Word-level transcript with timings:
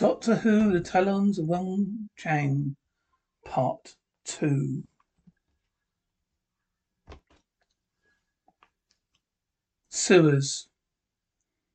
Doctor 0.00 0.36
Who, 0.36 0.72
The 0.72 0.80
Talons 0.80 1.38
of 1.38 1.44
Weng-Chiang, 1.44 2.74
Part 3.44 3.96
2. 4.24 4.84
Sewers. 9.90 10.68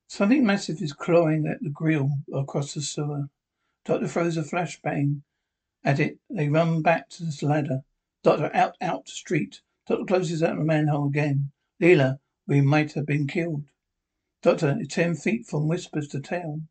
Something 0.07 0.43
massive 0.43 0.81
is 0.81 0.91
clawing 0.91 1.45
at 1.45 1.61
the 1.61 1.69
grill 1.69 2.09
across 2.33 2.73
the 2.73 2.81
sewer. 2.81 3.25
Doctor 3.85 4.07
throws 4.07 4.37
a 4.37 4.41
flashbang 4.41 5.21
at 5.83 5.99
it. 5.99 6.17
They 6.27 6.49
run 6.49 6.81
back 6.81 7.09
to 7.09 7.25
the 7.25 7.45
ladder. 7.45 7.81
Doctor 8.23 8.49
out, 8.55 8.75
out, 8.81 9.05
the 9.05 9.11
street. 9.11 9.61
Doctor 9.85 10.05
closes 10.05 10.41
out 10.41 10.57
the 10.57 10.63
manhole 10.63 11.09
again. 11.09 11.51
Leela, 11.79 12.17
we 12.47 12.61
might 12.61 12.93
have 12.93 13.05
been 13.05 13.27
killed. 13.27 13.65
Doctor 14.41 14.75
ten 14.89 15.13
feet 15.13 15.45
from 15.45 15.67
whispers 15.67 16.07
to 16.07 16.19
tail. 16.19 16.61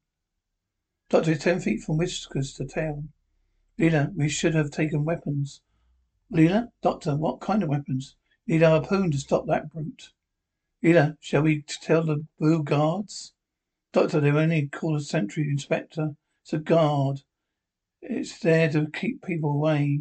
Doctor 1.11 1.33
is 1.33 1.39
ten 1.39 1.61
feet 1.61 1.83
from 1.83 1.99
whiskers 1.99 2.55
to 2.55 2.65
tail. 2.65 3.05
Leela, 3.79 4.15
we 4.15 4.29
should 4.29 4.55
have 4.55 4.71
taken 4.71 5.05
weapons. 5.05 5.61
Leela, 6.33 6.69
Doctor, 6.83 7.17
what 7.17 7.41
kind 7.41 7.63
of 7.63 7.69
weapons? 7.69 8.17
Need 8.47 8.63
a 8.63 8.71
harpoon 8.71 9.11
to 9.11 9.19
stop 9.19 9.47
that 9.47 9.71
brute. 9.71 10.13
Leela, 10.83 11.17
shall 11.21 11.43
we 11.43 11.63
tell 11.63 12.03
the 12.03 12.25
blue 12.39 12.63
guards? 12.63 13.35
Doctor, 13.93 14.21
they 14.21 14.31
only 14.31 14.67
call 14.67 14.97
a 14.97 15.01
sentry 15.01 15.49
inspector. 15.49 16.17
It's 16.43 16.53
a 16.53 16.59
guard. 16.59 17.23
It's 18.01 18.39
there 18.39 18.71
to 18.71 18.91
keep 18.91 19.23
people 19.23 19.51
away. 19.51 20.01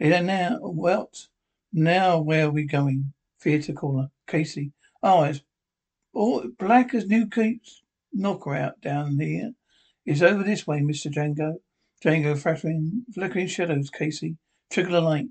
Leela, 0.00 0.24
now, 0.24 0.58
what? 0.60 1.28
Now 1.72 2.20
where 2.20 2.46
are 2.46 2.50
we 2.50 2.64
going? 2.64 3.12
Theatre 3.40 3.72
caller. 3.72 4.10
Casey. 4.26 4.72
Oh, 5.02 5.24
it's 5.24 5.42
all 6.12 6.44
black 6.58 6.94
as 6.94 7.06
Newgate's 7.06 7.82
knockout 8.12 8.80
down 8.80 9.18
here. 9.18 9.52
It's 10.04 10.22
over 10.22 10.42
this 10.42 10.66
way, 10.66 10.80
Mr. 10.80 11.14
Jago. 11.14 11.60
Jago, 12.04 12.34
flickering, 12.34 13.04
flickering 13.14 13.46
shadows, 13.46 13.88
Casey. 13.88 14.36
Trickle 14.68 14.94
the 14.94 15.00
light. 15.00 15.28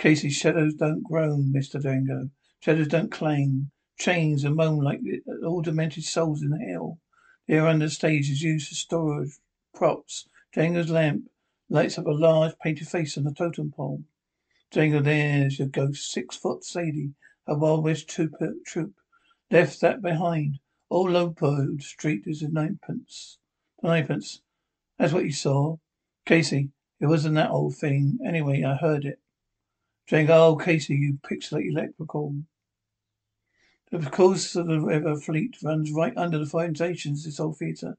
Casey, 0.00 0.30
shadows 0.30 0.74
don't 0.74 1.04
groan, 1.04 1.52
Mr. 1.54 1.74
Jago. 1.74 2.30
Shadows 2.58 2.88
don't 2.88 3.12
clang 3.12 3.70
chains 4.00 4.44
and 4.44 4.56
moan 4.56 4.80
like 4.80 5.00
uh, 5.28 5.46
all 5.46 5.60
demented 5.62 6.02
souls 6.02 6.42
in 6.42 6.50
hell. 6.52 6.98
They 7.46 7.58
are 7.58 7.68
under 7.68 7.88
stages 7.88 8.42
used 8.42 8.68
for 8.68 8.74
storage 8.74 9.38
props. 9.74 10.26
Jago's 10.52 10.90
lamp 10.90 11.30
lights 11.68 11.98
up 11.98 12.06
a 12.06 12.10
large 12.10 12.58
painted 12.58 12.88
face 12.88 13.16
on 13.16 13.24
the 13.24 13.32
totem 13.32 13.70
pole. 13.70 14.02
Jago, 14.74 15.00
there's 15.00 15.58
your 15.58 15.68
ghost, 15.68 16.10
six 16.10 16.34
foot 16.34 16.64
Sadie, 16.64 17.14
a 17.46 17.54
Wild 17.54 17.84
West 17.84 18.08
troop, 18.08 18.34
troop. 18.64 18.94
Left 19.50 19.80
that 19.82 20.02
behind. 20.02 20.58
Old 20.90 21.10
Lopo 21.10 21.80
Street 21.80 22.24
is 22.26 22.42
a 22.42 22.48
ninepence. 22.48 23.38
Ninepence. 23.82 24.40
That's 24.98 25.12
what 25.12 25.24
you 25.24 25.32
saw. 25.32 25.76
Casey, 26.26 26.70
it 27.00 27.06
wasn't 27.06 27.36
that 27.36 27.50
old 27.50 27.76
thing. 27.76 28.18
Anyway, 28.24 28.62
I 28.62 28.76
heard 28.76 29.04
it. 29.04 29.18
Jago, 30.08 30.46
oh, 30.46 30.56
Casey, 30.56 30.94
you 30.94 31.18
pixelate 31.22 31.72
leprechaun. 31.72 32.46
The 33.90 34.10
course 34.10 34.54
of 34.54 34.66
the 34.66 34.80
river 34.80 35.16
Fleet 35.16 35.56
runs 35.62 35.90
right 35.92 36.16
under 36.16 36.38
the 36.38 36.46
foundations 36.46 37.20
of 37.20 37.32
this 37.32 37.40
old 37.40 37.58
theatre, 37.58 37.96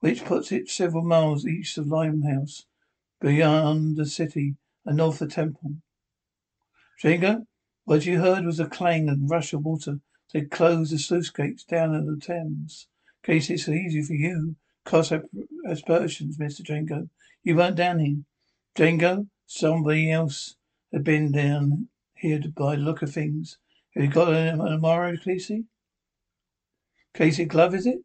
which 0.00 0.24
puts 0.24 0.50
it 0.50 0.68
several 0.68 1.04
miles 1.04 1.46
east 1.46 1.78
of 1.78 1.86
Limehouse, 1.86 2.66
beyond 3.20 3.96
the 3.96 4.06
city 4.06 4.56
and 4.84 4.96
north 4.96 5.22
of 5.22 5.32
Temple. 5.32 5.76
Jago, 7.02 7.46
what 7.84 8.06
you 8.06 8.20
heard 8.20 8.44
was 8.44 8.60
a 8.60 8.66
clang 8.66 9.08
and 9.08 9.30
rush 9.30 9.52
of 9.52 9.64
water. 9.64 10.00
They 10.32 10.42
closed 10.42 10.92
the 10.92 10.98
sluice 10.98 11.30
gates 11.30 11.64
down 11.64 11.94
in 11.94 12.06
the 12.06 12.16
Thames. 12.16 12.88
Case 13.22 13.50
it's 13.50 13.68
easy 13.68 14.02
for 14.02 14.14
you. 14.14 14.56
Cross 14.84 15.12
aspersions, 15.66 16.38
Mr. 16.38 16.68
Jago. 16.68 17.08
You 17.44 17.56
weren't 17.56 17.76
down 17.76 18.00
here. 18.00 18.24
Jago, 18.76 19.28
somebody 19.46 20.10
else 20.10 20.56
had 20.92 21.04
been 21.04 21.30
down 21.30 21.88
here 22.14 22.40
by 22.54 22.76
the 22.76 22.82
look 22.82 23.00
of 23.00 23.12
things. 23.12 23.58
Have 23.94 24.04
you 24.04 24.10
got 24.10 24.32
an 24.32 24.58
tomorrow, 24.58 25.16
Casey? 25.16 25.66
Casey 27.14 27.44
glove, 27.44 27.74
is 27.74 27.86
it? 27.86 27.98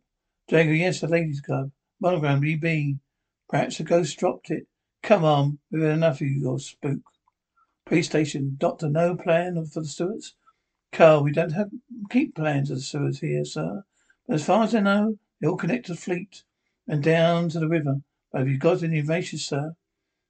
Jago, 0.50 0.72
yes, 0.72 1.02
a 1.02 1.08
ladies' 1.08 1.42
glove. 1.42 1.72
Monogram, 2.00 2.44
EB. 2.46 3.00
Perhaps 3.50 3.80
a 3.80 3.84
ghost 3.84 4.20
dropped 4.20 4.52
it. 4.52 4.68
Come 5.02 5.24
on, 5.24 5.59
we've 5.72 5.82
had 5.82 5.92
enough 5.92 6.22
of 6.22 6.28
your 6.28 6.59
spook. 6.59 7.02
Police 7.86 8.08
station. 8.08 8.56
Doctor, 8.59 8.90
no 8.90 9.16
plan 9.16 9.66
for 9.66 9.82
the 9.82 9.88
stewards? 9.88 10.36
Carl, 10.92 11.24
we 11.24 11.32
don't 11.32 11.54
have 11.54 11.70
keep 12.09 12.36
plans 12.36 12.70
of 12.70 12.78
the 12.78 12.84
sewers 12.84 13.20
here, 13.20 13.46
sir. 13.46 13.84
But 14.28 14.36
as 14.36 14.46
far 14.46 14.64
as 14.64 14.76
I 14.76 14.82
know, 14.82 15.18
they 15.40 15.48
all 15.48 15.58
connect 15.58 15.88
to 15.88 15.94
the 15.94 16.00
fleet 16.00 16.44
and 16.88 17.03
down 17.03 17.50
to 17.50 17.59
the 17.59 17.68
river. 17.68 17.98
But 18.31 18.40
have 18.40 18.48
you 18.48 18.58
got 18.58 18.84
any 18.84 19.00
information, 19.00 19.40
sir? 19.40 19.74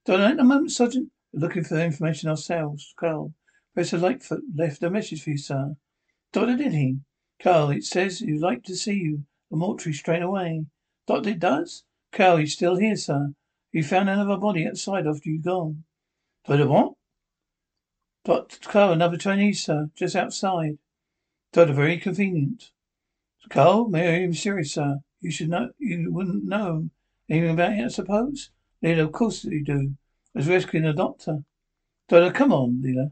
Don't 0.05 0.21
at 0.21 0.37
the 0.37 0.43
moment, 0.43 0.71
Sergeant. 0.71 1.11
We're 1.33 1.41
looking 1.41 1.63
for 1.63 1.77
information 1.77 2.29
ourselves, 2.29 2.93
Carl. 2.97 3.33
Professor 3.73 3.97
Litefoot 3.97 4.41
left 4.55 4.81
a 4.81 4.89
message 4.89 5.23
for 5.23 5.31
you, 5.31 5.37
sir. 5.37 5.75
Doctor, 6.31 6.57
did 6.57 6.73
he? 6.73 6.97
Carl, 7.41 7.69
it 7.69 7.83
says 7.83 8.19
he'd 8.19 8.39
like 8.39 8.63
to 8.63 8.75
see 8.75 8.95
you. 8.95 9.23
The 9.51 9.57
mortuary 9.57 9.93
straight 9.93 10.21
away. 10.21 10.65
Doctor, 11.05 11.29
it 11.29 11.39
does? 11.39 11.83
Carl, 12.11 12.37
he's 12.37 12.53
still 12.53 12.77
here, 12.77 12.95
sir. 12.95 13.33
You 13.71 13.83
found 13.83 14.09
another 14.09 14.37
body 14.37 14.65
outside 14.65 15.05
after 15.05 15.29
you'd 15.29 15.43
gone. 15.43 15.83
Doctor, 16.45 16.67
what? 16.67 16.93
Doctor, 18.25 18.57
Carl, 18.61 18.93
another 18.93 19.17
Chinese, 19.17 19.63
sir. 19.63 19.89
Just 19.95 20.15
outside. 20.15 20.77
Doctor, 21.53 21.73
very 21.73 21.97
convenient. 21.97 22.71
Carl, 23.49 23.87
may 23.89 24.23
I 24.23 24.27
be 24.27 24.33
serious, 24.33 24.73
sir? 24.73 24.99
You 25.19 25.31
should 25.31 25.49
know, 25.49 25.71
you 25.79 26.11
wouldn't 26.11 26.45
know 26.45 26.91
anything 27.27 27.49
about 27.49 27.73
it, 27.73 27.85
I 27.85 27.87
suppose? 27.87 28.51
Leela, 28.83 29.05
of 29.05 29.11
course 29.11 29.43
you 29.43 29.63
do. 29.63 29.95
I 30.35 30.39
was 30.39 30.47
rescuing 30.47 30.85
a 30.85 30.93
doctor. 30.93 31.43
Doctor, 32.07 32.31
come 32.31 32.53
on, 32.53 32.83
Leela. 32.83 33.11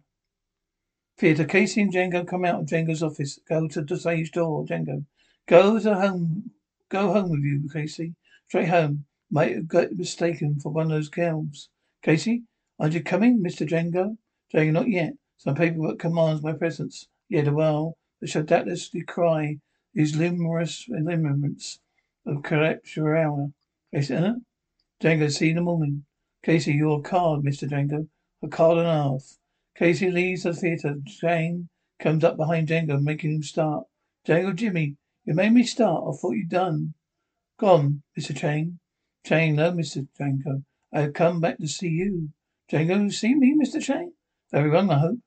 Theatre. 1.17 1.45
Casey 1.45 1.81
and 1.81 1.91
Jago 1.91 2.23
come 2.23 2.45
out 2.45 2.59
of 2.59 2.67
Jago's 2.67 3.01
office. 3.01 3.39
Go 3.49 3.67
to 3.67 3.81
the 3.81 3.97
stage 3.97 4.31
door. 4.31 4.65
Jago. 4.69 5.03
Go 5.47 5.79
to 5.79 5.95
home. 5.95 6.51
Go 6.89 7.11
home 7.11 7.31
with 7.31 7.39
you, 7.39 7.67
Casey. 7.73 8.13
Straight 8.47 8.69
home. 8.69 9.05
Might 9.31 9.55
have 9.55 9.67
got 9.67 9.93
mistaken 9.93 10.59
for 10.59 10.71
one 10.71 10.85
of 10.85 10.91
those 10.91 11.09
girls. 11.09 11.69
Casey, 12.03 12.43
aren't 12.79 12.93
you 12.93 13.01
coming, 13.01 13.41
Mr. 13.41 13.67
Jago? 13.69 14.17
Jago, 14.51 14.71
not 14.71 14.89
yet. 14.89 15.13
Some 15.37 15.55
paperwork 15.55 15.97
commands 15.97 16.43
my 16.43 16.53
presence. 16.53 17.07
Yet 17.29 17.47
a 17.47 17.51
while, 17.51 17.97
but 18.19 18.29
shall 18.29 18.43
doubtlessly 18.43 19.01
cry 19.01 19.57
these 19.95 20.15
luminous 20.15 20.87
limerence 20.87 21.79
of 22.25 22.43
collapsure 22.43 23.15
hour. 23.15 23.49
Casey, 23.93 24.15
huh? 24.15 24.35
Jago, 25.01 25.27
see 25.27 25.45
you 25.45 25.51
in 25.51 25.55
the 25.57 25.61
morning. 25.61 26.05
Casey, 26.43 26.73
your 26.73 27.01
card, 27.01 27.43
Mr. 27.43 27.69
Jago. 27.69 28.07
A 28.41 28.47
card 28.47 28.77
and 28.77 28.87
a 28.87 28.93
half. 28.93 29.37
Casey 29.75 30.09
leaves 30.09 30.43
the 30.43 30.53
theatre. 30.53 30.95
Jane 31.03 31.69
comes 31.99 32.23
up 32.23 32.37
behind 32.37 32.69
Jago, 32.69 32.99
making 32.99 33.35
him 33.35 33.43
start. 33.43 33.85
Jago, 34.27 34.53
Jimmy, 34.53 34.97
you 35.25 35.33
made 35.33 35.53
me 35.53 35.63
start. 35.63 36.03
I 36.07 36.11
thought 36.15 36.35
you'd 36.35 36.49
done. 36.49 36.93
Gone, 37.57 38.03
Mr. 38.17 38.35
Chang. 38.35 38.79
Chang, 39.25 39.55
no, 39.55 39.71
Mr. 39.71 40.07
Django. 40.19 40.63
I 40.93 41.01
have 41.01 41.13
come 41.13 41.39
back 41.39 41.57
to 41.57 41.67
see 41.67 41.89
you. 41.89 42.29
Django, 42.71 43.11
see 43.11 43.35
me, 43.35 43.55
Mr. 43.55 43.81
Chang? 43.81 44.13
Very 44.51 44.69
well, 44.69 44.91
I 44.91 44.99
hope. 44.99 45.19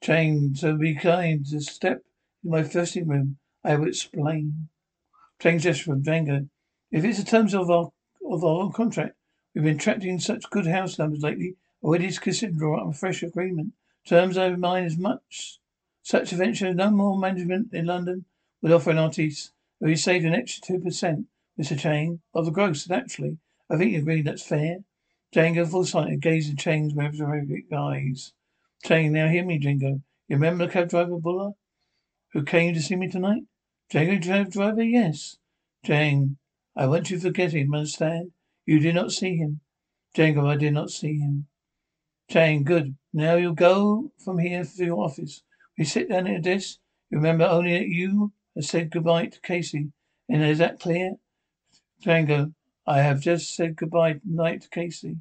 Chang, 0.00 0.54
so 0.54 0.76
be 0.76 0.94
kind 0.94 1.44
to 1.46 1.60
step 1.60 2.02
in 2.42 2.50
my 2.50 2.62
dressing 2.62 3.08
room. 3.08 3.38
I 3.62 3.76
will 3.76 3.88
explain. 3.88 4.68
Chang 5.44 5.58
gesture 5.58 6.00
from. 6.02 6.48
If 6.90 7.04
it's 7.04 7.18
the 7.18 7.24
terms 7.24 7.52
of 7.52 7.70
our 7.70 7.92
of 8.26 8.42
our 8.42 8.62
own 8.62 8.72
contract, 8.72 9.14
we've 9.54 9.62
been 9.62 9.76
trapped 9.76 10.02
in 10.02 10.18
such 10.18 10.48
good 10.48 10.66
house 10.66 10.98
numbers 10.98 11.20
lately 11.20 11.56
Already 11.82 12.06
is 12.06 12.18
considering 12.18 12.56
drawing 12.56 12.80
up 12.80 12.94
a 12.94 12.96
fresh 12.96 13.22
agreement. 13.22 13.74
Terms 14.06 14.38
over 14.38 14.56
mine 14.56 14.84
as 14.84 14.96
much. 14.96 15.58
Such 16.02 16.32
a 16.32 16.36
venture, 16.36 16.72
no 16.72 16.90
more 16.90 17.18
management 17.18 17.74
in 17.74 17.84
London 17.84 18.24
would 18.62 18.72
offer 18.72 18.90
an 18.90 18.96
artiste. 18.96 19.52
We 19.80 19.96
saved 19.96 20.24
an 20.24 20.32
extra 20.32 20.62
two 20.62 20.78
percent, 20.82 21.26
Mr. 21.60 21.78
Chang, 21.78 22.22
of 22.32 22.46
the 22.46 22.50
gross, 22.50 22.88
naturally. 22.88 23.36
I 23.68 23.76
think 23.76 23.92
you 23.92 23.98
agree 23.98 24.22
that's 24.22 24.46
fair. 24.46 24.78
Jago, 25.30 25.82
sighted, 25.82 26.22
gazed 26.22 26.48
in 26.48 26.56
Chang's 26.56 26.94
maverick 26.94 27.70
eyes. 27.70 28.32
Chang, 28.82 29.12
now 29.12 29.28
hear 29.28 29.44
me, 29.44 29.58
Jago. 29.58 30.00
You 30.26 30.36
remember 30.36 30.64
the 30.64 30.72
cab 30.72 30.88
driver 30.88 31.18
Buller 31.18 31.52
who 32.32 32.44
came 32.44 32.72
to 32.72 32.80
see 32.80 32.96
me 32.96 33.10
tonight? 33.10 33.42
Jago 33.92 34.44
driver, 34.44 34.82
yes. 34.82 35.36
Jane, 35.84 36.38
I 36.74 36.86
want 36.86 37.10
you 37.10 37.18
to 37.18 37.22
forget 37.22 37.52
him, 37.52 37.74
understand? 37.74 38.32
You 38.66 38.80
did 38.80 38.94
not 38.94 39.12
see 39.12 39.36
him. 39.36 39.60
Jago, 40.16 40.48
I 40.48 40.56
did 40.56 40.72
not 40.72 40.90
see 40.90 41.18
him. 41.18 41.46
Jane, 42.28 42.64
good. 42.64 42.96
Now 43.12 43.36
you'll 43.36 43.54
go 43.54 44.10
from 44.18 44.38
here 44.38 44.64
to 44.64 44.84
your 44.84 45.04
office. 45.04 45.42
We 45.76 45.84
sit 45.84 46.08
down 46.08 46.26
at 46.26 46.32
your 46.32 46.40
desk. 46.40 46.78
You 47.10 47.18
remember 47.18 47.44
only 47.44 47.78
that 47.78 47.88
you 47.88 48.32
have 48.56 48.64
said 48.64 48.90
goodbye 48.90 49.26
to 49.26 49.40
Casey. 49.40 49.92
And 50.28 50.42
is 50.42 50.58
that 50.58 50.80
clear? 50.80 51.16
Jago, 52.00 52.54
I 52.86 52.98
have 52.98 53.20
just 53.20 53.54
said 53.54 53.76
goodbye 53.76 54.20
night 54.24 54.62
to 54.62 54.68
Casey. 54.70 55.18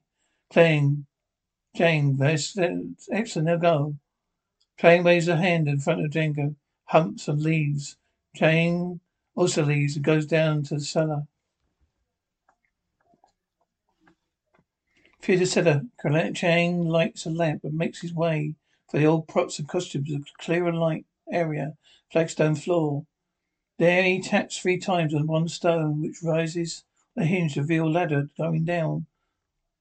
Playing. 0.52 1.06
Jane, 1.76 2.18
excellent. 2.22 3.46
Now 3.46 3.58
go. 3.58 3.98
Jane 4.80 5.04
waves 5.04 5.28
a 5.28 5.38
hand 5.38 5.68
in 5.68 5.80
front 5.80 6.06
of 6.06 6.16
Jago. 6.16 6.56
Humps 6.86 7.28
and 7.28 7.42
leaves. 7.42 7.98
Jane 8.36 9.00
also 9.36 9.64
leaves 9.64 9.96
and 9.96 10.04
goes 10.04 10.26
down 10.26 10.64
to 10.64 10.76
the 10.76 10.82
cellar. 10.82 11.28
Theatre 15.22 15.46
cellar. 15.46 15.84
Chang 16.34 16.84
lights 16.86 17.26
a 17.26 17.30
lamp 17.30 17.64
and 17.64 17.78
makes 17.78 18.02
his 18.02 18.14
way 18.14 18.56
for 18.90 18.98
the 18.98 19.06
old 19.06 19.28
props 19.28 19.60
and 19.60 19.68
costumes 19.68 20.12
of 20.12 20.28
clearer 20.40 20.74
light 20.74 21.06
area, 21.32 21.78
flagstone 22.12 22.56
floor. 22.56 23.06
There 23.78 24.04
he 24.04 24.20
taps 24.20 24.58
three 24.58 24.80
times 24.80 25.14
on 25.14 25.28
one 25.28 25.48
stone, 25.48 26.02
which 26.02 26.24
rises 26.24 26.84
a 27.16 27.26
hinge 27.26 27.54
to 27.54 27.62
reveal 27.62 27.90
ladder 27.90 28.30
going 28.38 28.66
down 28.66 29.06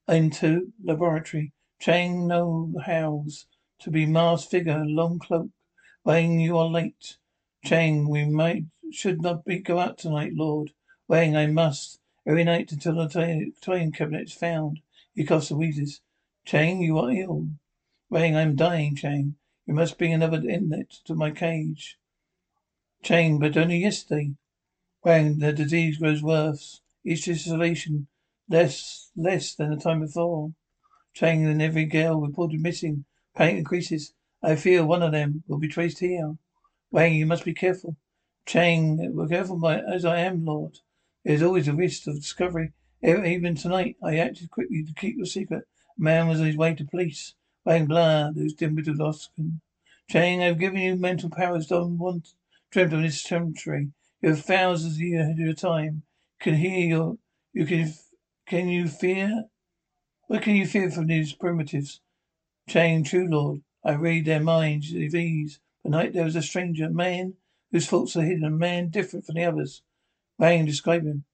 into 0.06 0.72
laboratory. 0.82 1.52
Chang 1.80 2.26
no 2.26 2.72
hows 2.84 3.46
to 3.80 3.90
be 3.90 4.06
masked 4.06 4.50
figure, 4.50 4.84
long 4.84 5.18
cloak. 5.18 5.48
Wang, 6.04 6.38
you 6.38 6.56
are 6.58 6.68
late. 6.68 7.16
Chang, 7.64 8.08
we 8.08 8.24
might 8.24 8.64
should 8.90 9.22
not 9.22 9.44
be 9.44 9.58
go 9.58 9.78
out 9.78 9.96
tonight, 9.96 10.34
Lord. 10.34 10.72
Wang, 11.06 11.36
I 11.36 11.46
must. 11.46 12.00
Every 12.26 12.42
night 12.42 12.72
until 12.72 12.96
the 12.96 13.52
toy 13.60 13.90
cabinet 13.90 14.22
is 14.24 14.32
found. 14.32 14.80
He 15.14 15.24
coughs 15.24 15.50
and 15.50 15.60
wheezes. 15.60 16.00
Chang, 16.44 16.82
you 16.82 16.98
are 16.98 17.12
ill. 17.12 17.50
Wang, 18.10 18.34
I 18.34 18.42
am 18.42 18.56
dying, 18.56 18.96
Chang. 18.96 19.36
You 19.64 19.74
must 19.74 19.96
bring 19.96 20.12
another 20.12 20.42
inlet 20.46 20.90
to 21.04 21.14
my 21.14 21.30
cage. 21.30 21.98
Chang, 23.02 23.38
but 23.38 23.56
only 23.56 23.78
yesterday. 23.78 24.34
Wang, 25.04 25.38
the 25.38 25.52
disease 25.52 25.98
grows 25.98 26.20
worse. 26.20 26.80
Each 27.04 27.28
isolation 27.28 28.08
less 28.48 29.10
less 29.16 29.54
than 29.54 29.70
the 29.70 29.76
time 29.76 30.00
before. 30.00 30.52
Chang 31.14 31.46
and 31.46 31.62
every 31.62 31.84
girl 31.84 32.20
reported 32.20 32.60
missing. 32.60 33.04
Panic 33.36 33.58
increases. 33.58 34.14
I 34.42 34.56
fear 34.56 34.84
one 34.84 35.02
of 35.02 35.12
them 35.12 35.44
will 35.46 35.58
be 35.58 35.68
traced 35.68 36.00
here. 36.00 36.36
Wang, 36.92 37.14
you 37.14 37.24
must 37.24 37.46
be 37.46 37.54
careful. 37.54 37.96
Chang, 38.44 38.98
be 38.98 39.28
careful 39.28 39.56
my, 39.56 39.80
as 39.80 40.04
I 40.04 40.18
am, 40.18 40.44
Lord. 40.44 40.80
There 41.24 41.34
is 41.34 41.42
always 41.42 41.66
a 41.66 41.72
risk 41.72 42.06
of 42.06 42.16
discovery. 42.16 42.72
Even 43.02 43.54
tonight, 43.54 43.96
I 44.02 44.18
acted 44.18 44.50
quickly 44.50 44.84
to 44.84 44.92
keep 44.92 45.16
your 45.16 45.24
secret. 45.24 45.66
A 45.98 46.02
man 46.02 46.28
was 46.28 46.38
on 46.38 46.46
his 46.46 46.56
way 46.56 46.74
to 46.74 46.84
police. 46.84 47.34
Wang 47.64 47.86
blood, 47.86 48.34
who's 48.34 48.52
dim 48.52 48.74
with 48.74 48.88
Loskin. 48.88 49.62
Chang, 50.10 50.42
I've 50.42 50.58
given 50.58 50.82
you 50.82 50.94
mental 50.94 51.30
powers 51.30 51.66
don't 51.66 51.96
want 51.96 52.34
dreamt 52.70 52.92
of 52.92 53.00
this 53.00 53.22
territory. 53.22 53.88
You 54.20 54.28
have 54.28 54.44
thousands 54.44 54.96
of 54.96 55.00
years 55.00 55.22
ahead 55.22 55.32
of 55.32 55.38
your 55.38 55.54
time. 55.54 56.02
Can 56.40 56.56
hear 56.56 56.86
your 56.86 57.18
you 57.54 57.64
can 57.64 57.94
can 58.46 58.68
you 58.68 58.88
fear 58.88 59.44
what 60.26 60.42
can 60.42 60.56
you 60.56 60.66
fear 60.66 60.90
from 60.90 61.06
these 61.06 61.32
primitives? 61.32 62.00
Chang, 62.68 63.02
true 63.04 63.26
lord, 63.28 63.62
I 63.82 63.94
read 63.94 64.26
their 64.26 64.40
minds 64.40 64.92
with 64.92 65.14
ease. 65.14 65.58
Tonight 65.84 66.12
there 66.12 66.24
was 66.24 66.36
a 66.36 66.42
stranger, 66.42 66.86
a 66.86 66.90
man 66.90 67.34
whose 67.70 67.86
faults 67.86 68.16
are 68.16 68.22
hidden, 68.22 68.44
a 68.44 68.50
man 68.50 68.88
different 68.88 69.26
from 69.26 69.34
the 69.34 69.44
others. 69.44 69.82
Wang 70.38 70.64
described 70.64 71.06
him. 71.06 71.24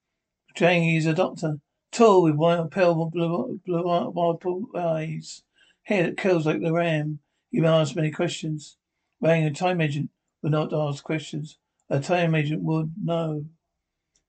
He 0.55 0.97
is 0.97 1.05
a 1.05 1.13
doctor. 1.13 1.59
Tall 1.91 2.23
with 2.23 2.35
wild, 2.35 2.71
pale 2.71 3.05
blue, 3.05 3.59
blue, 3.65 3.83
wild 3.83 4.43
eyes. 4.75 5.43
Hair 5.83 6.03
that 6.03 6.17
curls 6.17 6.45
like 6.45 6.61
the 6.61 6.73
ram. 6.73 7.19
He 7.51 7.63
asked 7.63 7.95
many 7.95 8.11
questions. 8.11 8.77
Wang, 9.19 9.43
a 9.43 9.51
time 9.51 9.81
agent, 9.81 10.09
would 10.41 10.51
not 10.51 10.73
ask 10.73 11.03
questions. 11.03 11.57
A 11.89 11.99
time 11.99 12.35
agent 12.35 12.63
would 12.63 12.93
know. 13.03 13.45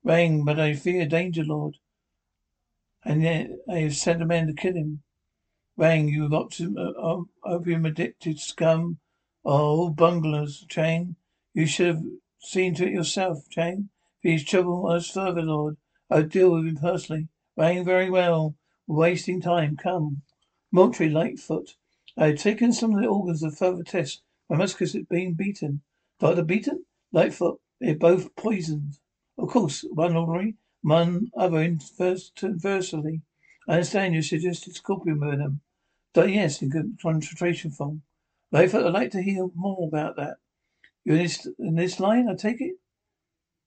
Wang, 0.02 0.44
but 0.44 0.58
I 0.58 0.74
fear 0.74 1.06
danger, 1.06 1.44
Lord. 1.44 1.76
And 3.04 3.22
yet 3.22 3.50
I 3.68 3.78
have 3.78 3.96
sent 3.96 4.22
a 4.22 4.26
man 4.26 4.46
to 4.46 4.52
kill 4.52 4.74
him. 4.74 5.02
Wang, 5.76 6.08
you 6.08 6.24
opium, 6.24 6.76
uh, 6.76 7.22
opium 7.44 7.86
addicted 7.86 8.38
scum. 8.38 8.98
Oh, 9.42 9.88
bunglers, 9.90 10.66
Chang. 10.68 11.16
You 11.54 11.66
should 11.66 11.86
have 11.86 12.04
seen 12.40 12.74
to 12.74 12.86
it 12.86 12.92
yourself, 12.92 13.48
Chang. 13.48 13.88
Please 14.22 14.44
trouble 14.44 14.86
us 14.88 15.10
further, 15.10 15.42
Lord. 15.42 15.78
I'll 16.10 16.24
deal 16.24 16.52
with 16.52 16.66
him 16.66 16.76
personally. 16.76 17.28
Wang, 17.56 17.84
very 17.84 18.10
well. 18.10 18.54
Wasting 18.86 19.40
time. 19.40 19.76
Come. 19.76 20.22
Mortuary 20.70 21.10
Litefoot. 21.10 21.76
I 22.18 22.26
have 22.28 22.38
taken 22.38 22.72
some 22.72 22.94
of 22.94 23.00
the 23.00 23.08
organs 23.08 23.42
of 23.42 23.56
further 23.56 23.82
tests. 23.82 24.20
My 24.48 24.56
muscles 24.56 24.92
have 24.92 25.08
been 25.08 25.34
beaten. 25.34 25.82
Dr. 26.18 26.42
Beaton? 26.42 26.84
Litefoot. 27.14 27.60
They're 27.80 27.94
both 27.94 28.36
poisoned. 28.36 28.98
Of 29.38 29.48
course, 29.48 29.84
one 29.90 30.16
ordinary, 30.16 30.56
one 30.82 31.30
other 31.34 31.62
inversely. 31.62 33.22
I 33.66 33.72
understand 33.72 34.14
you 34.14 34.22
suggested 34.22 34.74
scorpion 34.74 35.20
venom. 35.20 35.60
Yes, 36.14 36.60
in 36.60 36.68
good 36.68 36.98
concentration 37.00 37.70
form. 37.70 38.02
Litefoot, 38.52 38.86
I'd 38.86 38.92
like 38.92 39.10
to 39.12 39.22
hear 39.22 39.48
more 39.54 39.86
about 39.86 40.16
that. 40.16 40.38
You're 41.04 41.16
in 41.16 41.22
this, 41.22 41.48
in 41.58 41.74
this 41.76 42.00
line, 42.00 42.28
I 42.28 42.34
take 42.34 42.60
it? 42.60 42.76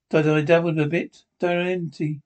Did 0.10 0.28
I 0.28 0.42
dabbled 0.42 0.78
a 0.78 0.88
bit? 0.88 1.24
Divinity. 1.40 2.22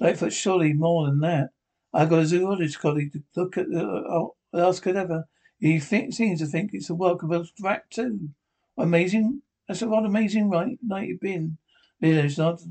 Litefoot, 0.00 0.32
surely 0.32 0.74
more 0.74 1.06
than 1.06 1.20
that. 1.20 1.50
I 1.92 2.04
got 2.04 2.20
a 2.20 2.26
zoologist 2.26 2.78
colleague 2.78 3.12
to 3.14 3.22
look 3.34 3.56
at 3.56 3.70
the 3.70 3.84
uh, 3.84 4.26
last 4.52 4.82
cadaver. 4.82 5.26
He 5.58 5.80
think, 5.80 6.12
seems 6.12 6.40
to 6.40 6.46
think 6.46 6.70
it's 6.72 6.90
a 6.90 6.94
work 6.94 7.22
of 7.22 7.50
rat 7.60 7.90
too. 7.90 8.28
Amazing. 8.76 9.42
That's 9.66 9.82
what 9.82 10.04
amazing 10.04 10.50
right 10.50 10.78
night 10.82 11.08
you've 11.08 11.20
been. 11.20 11.58
Lito's 12.00 12.38
not 12.38 12.62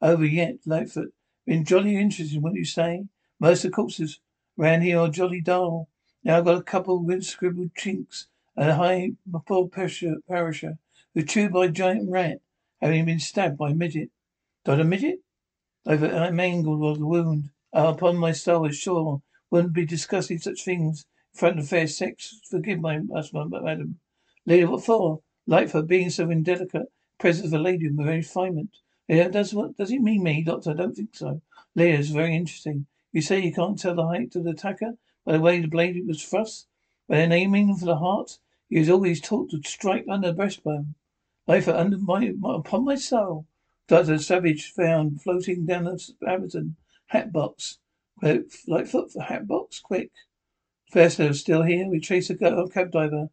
over 0.00 0.24
yet, 0.24 0.64
Litefoot. 0.66 1.12
Been 1.46 1.64
jolly 1.64 1.96
interesting, 1.96 2.40
wouldn't 2.40 2.58
you 2.58 2.64
say? 2.64 3.04
Most 3.38 3.64
of 3.64 3.70
the 3.70 3.76
corpses 3.76 4.20
around 4.58 4.80
here 4.80 4.98
are 4.98 5.08
jolly 5.08 5.40
dull. 5.40 5.88
Now 6.24 6.38
I've 6.38 6.44
got 6.44 6.58
a 6.58 6.62
couple 6.62 7.08
of 7.08 7.24
scribbled 7.24 7.74
chinks 7.76 8.28
and 8.56 8.70
a 8.70 8.76
high 8.76 9.12
poor 9.46 9.68
perisher 9.68 10.78
who's 11.14 11.24
chewed 11.24 11.52
by 11.52 11.66
a 11.66 11.70
giant 11.70 12.10
rat, 12.10 12.40
having 12.80 13.04
been 13.04 13.18
stabbed 13.18 13.56
by 13.56 13.70
a 13.70 13.74
midget. 13.74 14.10
Died 14.64 14.80
a 14.80 14.84
midget? 14.84 15.20
I 15.86 16.30
mangled 16.30 16.80
was 16.80 16.98
the 16.98 17.06
wound. 17.06 17.50
Upon 17.72 18.16
my 18.16 18.32
soul, 18.32 18.66
is 18.66 18.76
sure 18.76 19.22
wouldn't 19.50 19.72
be 19.72 19.84
discussing 19.84 20.38
such 20.38 20.64
things 20.64 21.06
in 21.34 21.38
front 21.38 21.58
of 21.58 21.68
fair 21.68 21.86
sex. 21.86 22.40
Forgive 22.50 22.80
my 22.80 23.00
husband, 23.12 23.50
madam. 23.50 23.98
Lady, 24.46 24.64
what 24.64 24.84
for? 24.84 25.22
Like 25.46 25.70
for 25.70 25.82
being 25.82 26.10
so 26.10 26.30
indelicate, 26.30 26.92
presence 27.18 27.48
of 27.48 27.60
a 27.60 27.62
lady 27.62 27.86
of 27.86 27.98
refinement. 27.98 28.70
Yeah, 29.08 29.28
does 29.28 29.52
what 29.54 29.76
does 29.76 29.90
he 29.90 29.98
mean 29.98 30.22
me, 30.22 30.42
Doctor? 30.42 30.70
I 30.70 30.74
don't 30.74 30.94
think 30.94 31.14
so. 31.14 31.42
Leah 31.74 31.98
is 31.98 32.10
very 32.10 32.36
interesting. 32.36 32.86
You 33.12 33.22
say 33.22 33.40
you 33.40 33.52
can't 33.52 33.78
tell 33.78 33.94
the 33.94 34.06
height 34.06 34.36
of 34.36 34.44
the 34.44 34.50
attacker 34.50 34.96
by 35.24 35.32
the 35.32 35.40
way 35.40 35.60
the 35.60 35.68
blade 35.68 36.06
was 36.06 36.24
thrust? 36.24 36.66
By 37.08 37.16
then 37.16 37.32
aiming 37.32 37.76
for 37.76 37.86
the 37.86 37.96
heart? 37.96 38.38
He 38.72 38.78
was 38.78 38.88
always 38.88 39.20
taught 39.20 39.50
to 39.50 39.60
strike 39.64 40.06
under 40.08 40.32
the 40.32 40.42
breastbone. 40.42 40.94
Life 41.46 41.68
under 41.68 41.98
my, 41.98 42.30
my 42.30 42.56
upon 42.56 42.86
my 42.86 42.94
soul. 42.94 43.46
Doctor 43.86 44.16
Savage 44.16 44.72
found 44.72 45.20
floating 45.20 45.66
down 45.66 45.84
the 45.84 46.14
Amazon 46.26 46.76
hat 47.08 47.34
box. 47.34 47.80
Quick, 48.18 48.46
Litefoot 48.66 49.12
for 49.12 49.24
hat 49.24 49.46
box, 49.46 49.78
quick. 49.78 50.10
Professor 50.90 51.34
still 51.34 51.64
here. 51.64 51.86
We 51.86 52.00
trace 52.00 52.30
a 52.30 52.34
cab 52.34 52.92
driver. 52.92 53.28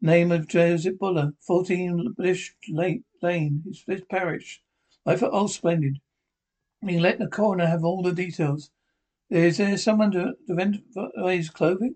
Name 0.00 0.32
of 0.32 0.48
Joseph 0.48 0.98
Buller, 0.98 1.34
14 1.46 2.14
Blish 2.16 2.56
Lane, 2.68 3.04
his 3.22 4.02
parish. 4.10 4.64
I 5.06 5.14
thought, 5.14 5.30
oh, 5.32 5.46
splendid. 5.46 6.00
We 6.82 6.98
let 6.98 7.20
the 7.20 7.28
coroner 7.28 7.66
have 7.66 7.84
all 7.84 8.02
the 8.02 8.10
details. 8.10 8.72
Is 9.28 9.58
there 9.58 9.78
someone 9.78 10.10
to, 10.10 10.32
to 10.48 10.52
identify 10.52 11.36
his 11.36 11.50
clothing? 11.50 11.94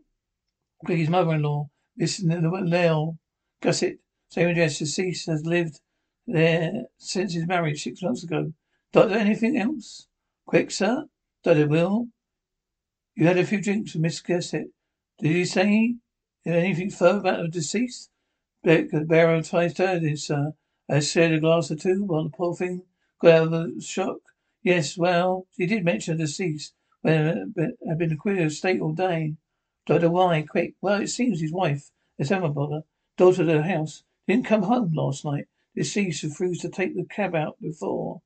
His 0.87 1.08
mother-in-law, 1.08 1.70
Miss 1.96 2.22
Nell 2.22 3.18
Gusset, 3.62 3.98
same 4.28 4.48
address, 4.48 4.78
deceased, 4.78 5.26
has 5.26 5.44
lived 5.46 5.80
there 6.26 6.86
since 6.98 7.34
his 7.34 7.46
marriage 7.46 7.82
six 7.82 8.02
months 8.02 8.24
ago. 8.24 8.52
Doctor, 8.92 9.14
anything 9.14 9.56
else? 9.56 10.08
Quick, 10.46 10.70
sir? 10.70 11.06
Doctor 11.42 11.68
Will? 11.68 12.08
You 13.14 13.26
had 13.26 13.38
a 13.38 13.46
few 13.46 13.60
drinks 13.60 13.94
with 13.94 14.02
Miss 14.02 14.20
Gusset. 14.20 14.68
Did 15.20 15.36
he 15.36 15.44
say 15.44 15.96
anything 16.44 16.90
further 16.90 17.20
about 17.20 17.42
the 17.42 17.48
deceased? 17.48 18.10
The 18.64 19.04
bearer 19.06 19.42
tries 19.42 19.74
to 19.74 20.16
sir. 20.16 20.52
I 20.88 21.00
shared 21.00 21.32
a 21.32 21.40
glass 21.40 21.70
or 21.70 21.76
two 21.76 22.04
while 22.04 22.24
the 22.24 22.30
poor 22.30 22.56
thing 22.56 22.82
got 23.20 23.34
out 23.34 23.52
of 23.52 23.74
the 23.76 23.80
shock. 23.80 24.18
Yes, 24.62 24.96
well, 24.96 25.46
she 25.56 25.66
did 25.66 25.84
mention 25.84 26.16
the 26.16 26.24
deceased, 26.24 26.74
when 27.02 27.54
uh, 27.58 27.62
had 27.86 27.98
been 27.98 28.12
acquitted 28.12 28.46
of 28.46 28.52
state 28.52 28.80
all 28.80 28.94
day. 28.94 29.36
Doctor, 29.86 30.10
why? 30.10 30.42
Quick. 30.42 30.74
Well, 30.80 31.02
it 31.02 31.08
seems 31.08 31.40
his 31.40 31.52
wife, 31.52 31.90
this 32.16 32.30
Emma 32.30 32.48
Bother, 32.48 32.84
daughter 33.18 33.42
of 33.42 33.48
the 33.48 33.62
house, 33.62 34.02
didn't 34.26 34.46
come 34.46 34.62
home 34.62 34.92
last 34.94 35.24
night. 35.24 35.46
Deceased 35.76 36.22
refused 36.22 36.62
to 36.62 36.70
take 36.70 36.96
the 36.96 37.04
cab 37.04 37.34
out 37.34 37.60
before. 37.60 38.22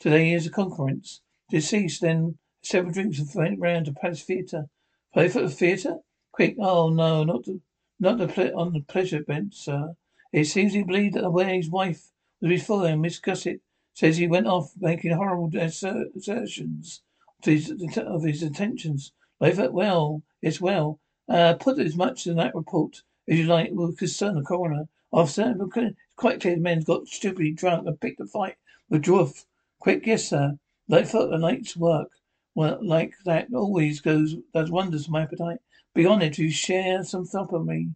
Today 0.00 0.32
is 0.32 0.46
a 0.46 0.50
concurrence. 0.50 1.20
Deceased 1.50 2.00
then 2.00 2.38
several 2.62 2.92
drinks 2.92 3.18
and 3.20 3.28
went 3.34 3.60
round 3.60 3.86
to 3.86 3.92
Palace 3.92 4.22
Theatre. 4.22 4.68
Play 5.12 5.28
for 5.28 5.42
the 5.42 5.50
theatre? 5.50 5.98
Quick! 6.32 6.56
Oh 6.58 6.90
no, 6.90 7.22
not 7.24 7.44
the, 7.44 7.60
not 8.00 8.18
the 8.18 8.26
ple- 8.26 8.58
on 8.58 8.72
the 8.72 8.80
pleasure 8.80 9.22
bench, 9.22 9.54
sir. 9.54 9.94
It 10.32 10.44
seems 10.44 10.72
he 10.72 10.82
believed 10.82 11.14
that 11.14 11.30
where 11.30 11.54
his 11.54 11.70
wife 11.70 12.10
was 12.40 12.50
before 12.50 12.88
him. 12.88 13.02
Miss 13.02 13.20
Gusset 13.20 13.60
says 13.94 14.16
he 14.16 14.26
went 14.26 14.46
off 14.46 14.72
making 14.78 15.12
horrible 15.12 15.50
assertions 15.58 17.02
of 17.40 17.44
his, 17.44 17.70
of 17.96 18.24
his 18.24 18.42
intentions. 18.42 19.12
Layford, 19.40 19.72
well, 19.72 20.22
yes, 20.42 20.60
well. 20.60 21.00
Uh, 21.28 21.54
put 21.54 21.78
as 21.78 21.94
much 21.94 22.26
in 22.26 22.36
that 22.36 22.54
report 22.54 23.02
as 23.28 23.38
you 23.38 23.44
like 23.44 23.70
will 23.72 23.92
concern 23.92 24.34
the 24.34 24.42
coroner. 24.42 24.88
Officer, 25.12 25.54
it's 25.58 25.96
quite 26.16 26.40
clear 26.40 26.54
the 26.54 26.60
man's 26.60 26.84
got 26.84 27.06
stupidly 27.06 27.52
drunk 27.52 27.86
and 27.86 28.00
picked 28.00 28.20
a 28.20 28.26
fight 28.26 28.56
with 28.88 29.04
Dwarf. 29.04 29.44
Quick, 29.78 30.06
yes, 30.06 30.28
sir. 30.28 30.58
Litefoot, 30.90 31.34
a 31.34 31.38
night's 31.38 31.76
work. 31.76 32.10
Well, 32.54 32.78
like 32.82 33.14
that 33.24 33.52
always 33.54 34.00
goes, 34.00 34.34
does 34.52 34.70
wonders 34.70 35.06
for 35.06 35.12
my 35.12 35.22
appetite. 35.22 35.58
Be 35.94 36.06
honoured 36.06 36.34
to 36.34 36.50
share 36.50 37.02
some 37.04 37.24
supper 37.24 37.58
with 37.58 37.68
me. 37.68 37.90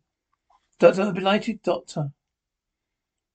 Doctor, 0.79 1.03
a 1.03 1.13
belated 1.13 1.63
doctor. 1.63 2.13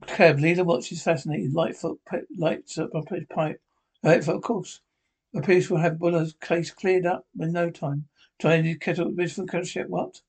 Cab 0.05 0.39
leader 0.39 0.63
watches 0.63 1.01
fascinated. 1.01 1.53
Litefoot 1.53 1.99
lights 2.37 2.77
up 2.77 2.91
a 2.93 3.01
pipe. 3.25 3.61
Litefoot, 4.03 4.35
of 4.35 4.41
course. 4.41 4.81
The 5.37 5.43
police 5.43 5.69
will 5.69 5.77
have 5.77 5.99
Buller's 5.99 6.33
case 6.41 6.71
cleared 6.71 7.05
up 7.05 7.27
in 7.39 7.51
no 7.51 7.69
time. 7.69 8.07
To 8.39 8.75
kettle 8.79 9.13
for 9.15 9.63
ship. 9.63 9.87
What? 9.87 10.23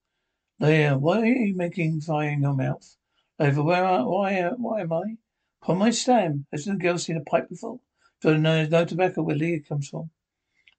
There, 0.59 0.99
why 0.99 1.23
are 1.23 1.25
you 1.25 1.55
making 1.55 2.03
fire 2.03 2.29
in 2.29 2.43
your 2.43 2.53
mouth? 2.53 2.95
Over 3.38 3.62
where 3.62 3.87
are, 3.87 4.07
why, 4.07 4.38
uh, 4.38 4.57
why 4.59 4.83
am 4.83 4.93
I? 4.93 5.17
Upon 5.62 5.79
my 5.79 5.93
stand. 5.93 6.45
Has 6.53 6.67
the 6.67 6.75
girl 6.75 6.99
seen 6.99 7.17
a 7.17 7.23
pipe 7.23 7.49
before? 7.49 7.81
Don't 8.21 8.43
know, 8.43 8.67
no 8.67 8.85
tobacco 8.85 9.23
where 9.23 9.35
Leah 9.35 9.61
comes 9.61 9.88
from. 9.88 10.11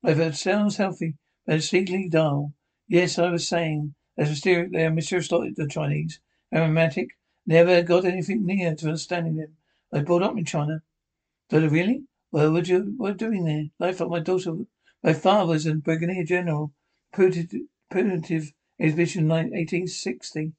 Over, 0.04 0.22
it 0.22 0.36
sounds 0.36 0.78
healthy, 0.78 1.16
but 1.48 1.56
it's 1.56 1.72
sweetly 1.72 2.08
dull. 2.08 2.54
Yes, 2.88 3.18
I 3.18 3.32
was 3.32 3.48
saying, 3.48 3.96
as 4.16 4.30
mysterious, 4.30 4.70
they 4.72 4.86
are 4.86 4.92
mysterious 4.92 5.32
like 5.32 5.56
the 5.56 5.68
Chinese. 5.68 6.20
Aromatic. 6.54 7.18
Never 7.48 7.82
got 7.82 8.06
anything 8.06 8.46
near 8.46 8.76
to 8.76 8.86
understanding 8.86 9.38
them. 9.38 9.58
They 9.92 10.04
brought 10.04 10.22
up 10.22 10.38
in 10.38 10.46
China. 10.46 10.84
Did 11.50 11.64
I 11.64 11.68
really? 11.68 12.04
Well, 12.32 12.54
what 12.54 12.68
you 12.68 12.94
what 12.98 13.18
doing 13.18 13.46
there? 13.46 13.66
Life 13.80 14.00
like 14.00 14.10
my 14.10 14.20
daughter. 14.20 14.54
My 15.04 15.14
father 15.14 15.48
was 15.48 15.66
a 15.66 15.74
brigadier 15.74 16.24
general. 16.24 16.74
Punitive, 17.12 18.54
exhibition 18.80 19.28
1860. 19.28 20.54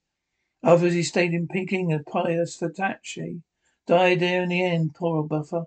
Afterwards, 0.64 0.94
he 0.94 1.02
stayed 1.04 1.32
in 1.32 1.46
Peking 1.46 1.92
as 1.92 2.02
pious 2.10 2.56
for 2.56 2.70
Tachi. 2.70 3.42
Died 3.86 4.20
there 4.20 4.42
in 4.42 4.48
the 4.48 4.62
end, 4.64 4.94
poor 4.94 5.18
old 5.18 5.28
buffer. 5.28 5.66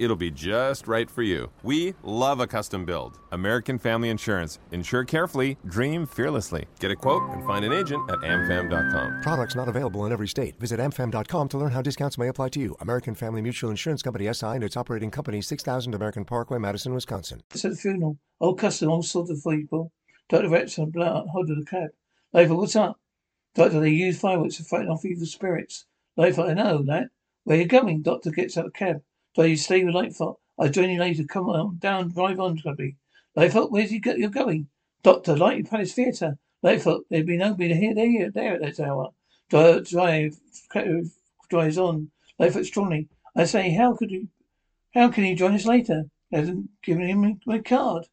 It'll 0.00 0.16
be 0.16 0.30
just 0.30 0.88
right 0.88 1.10
for 1.10 1.22
you. 1.22 1.50
We 1.62 1.94
love 2.02 2.40
a 2.40 2.46
custom 2.46 2.86
build. 2.86 3.18
American 3.32 3.78
Family 3.78 4.08
Insurance. 4.08 4.58
Insure 4.72 5.04
carefully, 5.04 5.58
dream 5.66 6.06
fearlessly. 6.06 6.64
Get 6.78 6.90
a 6.90 6.96
quote 6.96 7.22
and 7.34 7.44
find 7.44 7.66
an 7.66 7.74
agent 7.74 8.10
at 8.10 8.20
amfam.com. 8.20 9.20
Products 9.20 9.54
not 9.54 9.68
available 9.68 10.06
in 10.06 10.12
every 10.12 10.26
state. 10.26 10.58
Visit 10.58 10.80
amfam.com 10.80 11.48
to 11.50 11.58
learn 11.58 11.72
how 11.72 11.82
discounts 11.82 12.16
may 12.16 12.28
apply 12.28 12.48
to 12.48 12.60
you. 12.60 12.74
American 12.80 13.14
Family 13.14 13.42
Mutual 13.42 13.68
Insurance 13.68 14.00
Company 14.00 14.32
SI 14.32 14.46
and 14.46 14.64
its 14.64 14.74
operating 14.74 15.10
company 15.10 15.42
6000 15.42 15.94
American 15.94 16.24
Parkway, 16.24 16.56
Madison, 16.56 16.94
Wisconsin. 16.94 17.42
It's 17.50 17.66
at 17.66 17.72
the 17.72 17.76
funeral. 17.76 18.16
Old 18.40 18.58
custom, 18.58 18.88
all 18.88 19.02
sorts 19.02 19.30
of 19.30 19.44
people. 19.46 19.92
Dr. 20.30 20.48
Retson, 20.48 20.92
blood, 20.92 21.26
hold 21.30 21.50
of 21.50 21.58
the 21.58 21.66
cab. 21.66 21.90
Labour, 22.32 22.54
what's 22.54 22.74
up? 22.74 22.98
Doctor, 23.54 23.80
they 23.80 23.90
use 23.90 24.18
fireworks 24.18 24.56
to 24.56 24.64
frighten 24.64 24.88
off 24.88 25.04
evil 25.04 25.26
spirits. 25.26 25.84
Labour, 26.16 26.44
I 26.44 26.54
know 26.54 26.82
that. 26.84 27.08
Where 27.44 27.58
you 27.58 27.66
going? 27.66 28.00
Doctor 28.00 28.30
gets 28.30 28.56
out 28.56 28.64
of 28.64 28.72
the 28.72 28.78
cab. 28.78 29.02
Do 29.36 29.44
you 29.44 29.56
stay 29.56 29.84
with 29.84 29.94
Litefoot? 29.94 30.36
I'll 30.58 30.68
join 30.68 30.90
you 30.90 30.98
later. 31.00 31.24
Come 31.24 31.48
on, 31.48 31.78
down, 31.78 32.10
drive 32.10 32.40
on, 32.40 32.58
Clubby. 32.58 32.96
Litefoot, 33.36 33.70
where's 33.70 33.90
he 33.90 34.00
go- 34.00 34.14
you're 34.16 34.28
going? 34.28 34.68
Doctor, 35.02 35.36
Lighty 35.36 35.68
Palace 35.70 35.94
Theatre. 35.94 36.36
Litefoot, 36.64 37.04
there'd 37.08 37.26
be 37.26 37.36
nobody 37.36 37.72
here, 37.74 37.94
there, 37.94 38.30
there 38.30 38.54
at 38.54 38.76
that 38.76 38.80
hour. 38.80 39.10
Drive, 39.48 39.88
drive, 39.88 40.34
drives 41.48 41.78
on. 41.78 42.10
Litefoot 42.40 42.66
strongly. 42.66 43.08
I 43.36 43.44
say, 43.44 43.70
how 43.70 43.94
could 43.94 44.10
you, 44.10 44.28
how 44.94 45.08
can 45.10 45.24
he 45.24 45.34
join 45.36 45.54
us 45.54 45.64
later? 45.64 46.06
Hasn't 46.32 46.68
given 46.82 47.06
him 47.06 47.40
my 47.46 47.58
card. 47.60 48.08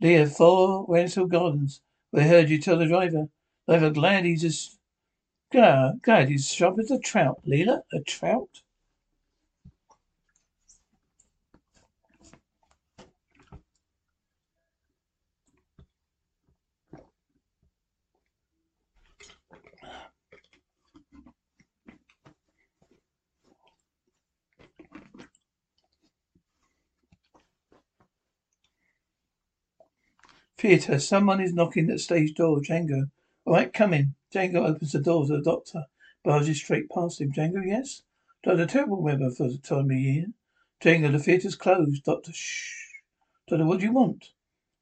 Leah, 0.00 0.26
four 0.26 0.86
Wensel 0.86 1.28
Gardens. 1.28 1.82
I 2.14 2.22
heard 2.22 2.48
you 2.48 2.58
tell 2.58 2.78
the 2.78 2.86
driver. 2.86 3.28
Litefoot, 3.68 3.94
glad 3.94 4.24
he's 4.24 4.40
just, 4.40 4.78
glad, 5.52 6.00
glad 6.02 6.30
he's 6.30 6.50
sharp 6.50 6.78
as 6.78 6.90
a 6.90 6.98
trout. 6.98 7.42
Leela, 7.46 7.82
a 7.92 8.00
trout? 8.00 8.62
Theatre. 30.64 30.98
Someone 30.98 31.42
is 31.42 31.52
knocking 31.52 31.90
at 31.90 32.00
stage 32.00 32.32
door. 32.32 32.58
Jago. 32.66 33.08
All 33.44 33.52
right, 33.52 33.70
come 33.70 33.92
in. 33.92 34.14
Jago 34.32 34.64
opens 34.64 34.92
the 34.92 34.98
door 34.98 35.26
to 35.26 35.36
the 35.36 35.42
doctor. 35.42 35.84
Barges 36.24 36.56
straight 36.56 36.88
past 36.88 37.20
him. 37.20 37.34
Jago, 37.36 37.60
yes? 37.60 38.00
Doctor, 38.42 38.64
terrible 38.64 39.02
weather 39.02 39.30
for 39.30 39.46
the 39.46 39.58
time 39.58 39.90
of 39.90 39.98
year. 39.98 40.28
Jago, 40.82 41.12
the 41.12 41.18
theatre's 41.18 41.54
closed. 41.54 42.04
Doctor, 42.04 42.32
shh. 42.32 42.94
Doctor, 43.46 43.66
what 43.66 43.80
do 43.80 43.84
you 43.84 43.92
want? 43.92 44.30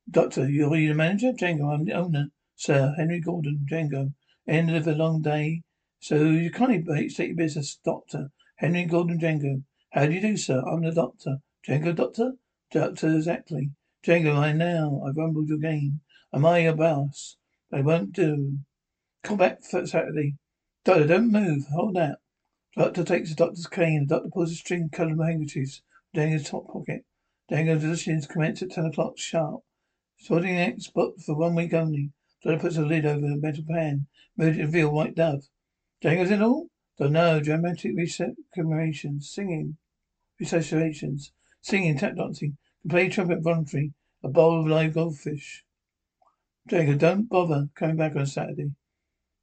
Doctor, 0.08 0.48
you're 0.48 0.70
the 0.70 0.92
manager? 0.92 1.32
Jago, 1.36 1.70
I'm 1.70 1.84
the 1.84 1.94
owner. 1.94 2.28
Sir, 2.54 2.94
Henry 2.96 3.18
Gordon. 3.18 3.66
Jago. 3.68 4.12
End 4.46 4.70
of 4.70 4.86
a 4.86 4.92
long 4.92 5.20
day. 5.20 5.62
So 5.98 6.14
you 6.14 6.52
can't 6.52 6.86
state 7.10 7.30
your 7.30 7.36
business. 7.36 7.80
Doctor. 7.84 8.30
Henry 8.54 8.84
Gordon 8.84 9.18
Jago. 9.18 9.64
How 9.90 10.06
do 10.06 10.12
you 10.12 10.20
do, 10.20 10.36
sir? 10.36 10.62
I'm 10.64 10.82
the 10.82 10.92
doctor. 10.92 11.38
Jago, 11.66 11.90
doctor? 11.90 12.34
Doctor, 12.70 13.16
exactly. 13.16 13.72
Jago, 14.04 14.34
I 14.34 14.52
know. 14.52 15.04
I've 15.06 15.16
rumbled 15.16 15.48
your 15.48 15.58
game. 15.58 16.00
Am 16.32 16.44
I 16.44 16.58
your 16.58 16.74
boss? 16.74 17.36
I 17.72 17.82
won't 17.82 18.12
do. 18.12 18.58
Come 19.22 19.36
back 19.36 19.62
for 19.62 19.86
Saturday. 19.86 20.34
Doctor, 20.84 21.06
don't 21.06 21.30
move. 21.30 21.66
Hold 21.72 21.94
that. 21.94 22.18
Doctor 22.76 23.04
takes 23.04 23.30
the 23.30 23.36
doctor's 23.36 23.66
cane. 23.66 24.06
The 24.08 24.16
doctor 24.16 24.30
pulls 24.32 24.50
a 24.50 24.56
string 24.56 24.84
of 24.84 24.90
coloured 24.90 25.20
handkerchiefs 25.20 25.82
from 26.12 26.22
Jago's 26.22 26.50
top 26.50 26.66
pocket. 26.66 27.04
Jago's 27.48 27.82
positions 27.82 28.26
commence 28.26 28.62
at 28.62 28.72
ten 28.72 28.86
o'clock 28.86 29.18
sharp. 29.18 29.60
Sorting 30.18 30.56
next 30.56 30.92
book 30.94 31.20
for 31.20 31.36
one 31.36 31.54
week 31.54 31.72
only. 31.72 32.10
Doctor 32.42 32.58
puts 32.58 32.76
a 32.76 32.82
lid 32.82 33.06
over 33.06 33.20
the 33.20 33.36
metal 33.36 33.64
pan. 33.68 34.06
Moves 34.36 34.56
to 34.56 34.64
reveal 34.64 34.90
white 34.90 35.14
dove. 35.14 35.44
Jago's 36.02 36.30
in 36.32 36.42
all? 36.42 36.66
Don't 36.98 37.12
know. 37.12 37.38
Dramatic 37.40 37.92
recitations. 37.96 39.30
Singing. 39.30 39.76
Recitations. 40.40 41.30
Singing, 41.60 41.98
tap 41.98 42.16
dancing. 42.16 42.56
Play 42.88 43.08
trumpet 43.08 43.42
voluntary. 43.42 43.92
A 44.24 44.28
bowl 44.28 44.58
of 44.58 44.66
live 44.66 44.94
goldfish. 44.94 45.64
Jago, 46.68 46.94
don't 46.94 47.28
bother 47.28 47.68
coming 47.76 47.96
back 47.96 48.16
on 48.16 48.26
Saturday. 48.26 48.72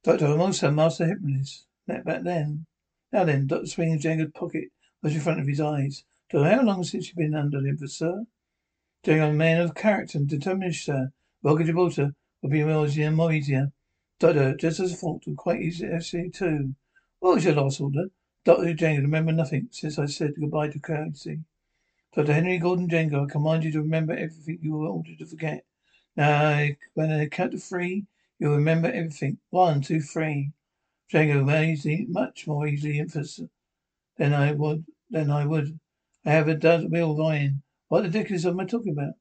Doctor, 0.02 0.26
I'm 0.26 0.40
also 0.40 0.70
master 0.70 1.06
hypnotist. 1.06 1.66
That 1.86 2.04
back 2.04 2.22
then. 2.22 2.66
Now 3.12 3.24
then, 3.24 3.46
Doctor 3.46 3.66
swings 3.66 4.02
Jago's 4.02 4.30
pocket 4.32 4.68
was 5.02 5.14
in 5.14 5.20
front 5.20 5.40
of 5.40 5.46
his 5.46 5.60
eyes. 5.60 6.04
Doctor, 6.30 6.50
how 6.50 6.62
long 6.62 6.84
since 6.84 7.08
you've 7.08 7.16
been 7.16 7.34
under 7.34 7.58
him, 7.58 7.78
sir? 7.86 8.26
I'm 9.06 9.20
a 9.20 9.32
man 9.32 9.60
of 9.62 9.74
character 9.74 10.18
and 10.18 10.28
determination, 10.28 10.94
sir. 10.94 11.12
Welcome 11.42 11.64
Gibraltar 11.64 12.14
will 12.42 12.50
be 12.50 12.62
more 12.62 12.86
easier, 12.86 13.10
more 13.10 13.32
easier. 13.32 13.72
Doctor, 14.18 14.54
just 14.54 14.80
as 14.80 14.92
I 14.92 14.96
thought, 14.96 15.24
quite 15.36 15.62
easy, 15.62 15.86
easy 15.86 16.28
too. 16.28 16.74
What 17.20 17.36
was 17.36 17.44
your 17.46 17.54
last 17.54 17.80
order? 17.80 18.06
Doctor 18.44 18.68
Jago, 18.68 19.00
remember 19.00 19.32
nothing 19.32 19.68
since 19.70 19.98
I 19.98 20.04
said 20.04 20.34
goodbye 20.38 20.68
to 20.68 20.78
Casey. 20.78 21.40
Dr. 22.12 22.32
Henry 22.32 22.58
Gordon 22.58 22.88
Jago, 22.88 23.24
I 23.24 23.30
command 23.30 23.62
you 23.62 23.70
to 23.70 23.82
remember 23.82 24.12
everything 24.12 24.58
you 24.60 24.72
were 24.72 24.88
ordered 24.88 25.20
to 25.20 25.26
forget. 25.26 25.64
Now, 26.16 26.66
when 26.94 27.12
I 27.12 27.26
count 27.26 27.52
to 27.52 27.58
three, 27.58 28.06
you'll 28.40 28.56
remember 28.56 28.88
everything. 28.88 29.38
One, 29.50 29.80
two, 29.80 30.00
three. 30.00 30.50
Jago, 31.08 31.48
easy, 31.62 32.06
much 32.08 32.48
more 32.48 32.66
easily 32.66 32.98
emphasis 32.98 33.48
than 34.16 34.34
I 34.34 34.50
would, 34.50 34.86
than 35.08 35.30
I 35.30 35.46
would. 35.46 35.78
I 36.24 36.32
have 36.32 36.48
a 36.48 36.56
dozen 36.56 36.90
Will 36.90 37.16
Ryan. 37.16 37.62
What 37.86 38.02
the 38.02 38.08
dick 38.08 38.32
is 38.32 38.44
am 38.44 38.58
I 38.58 38.64
talking 38.64 38.92
about? 38.92 39.14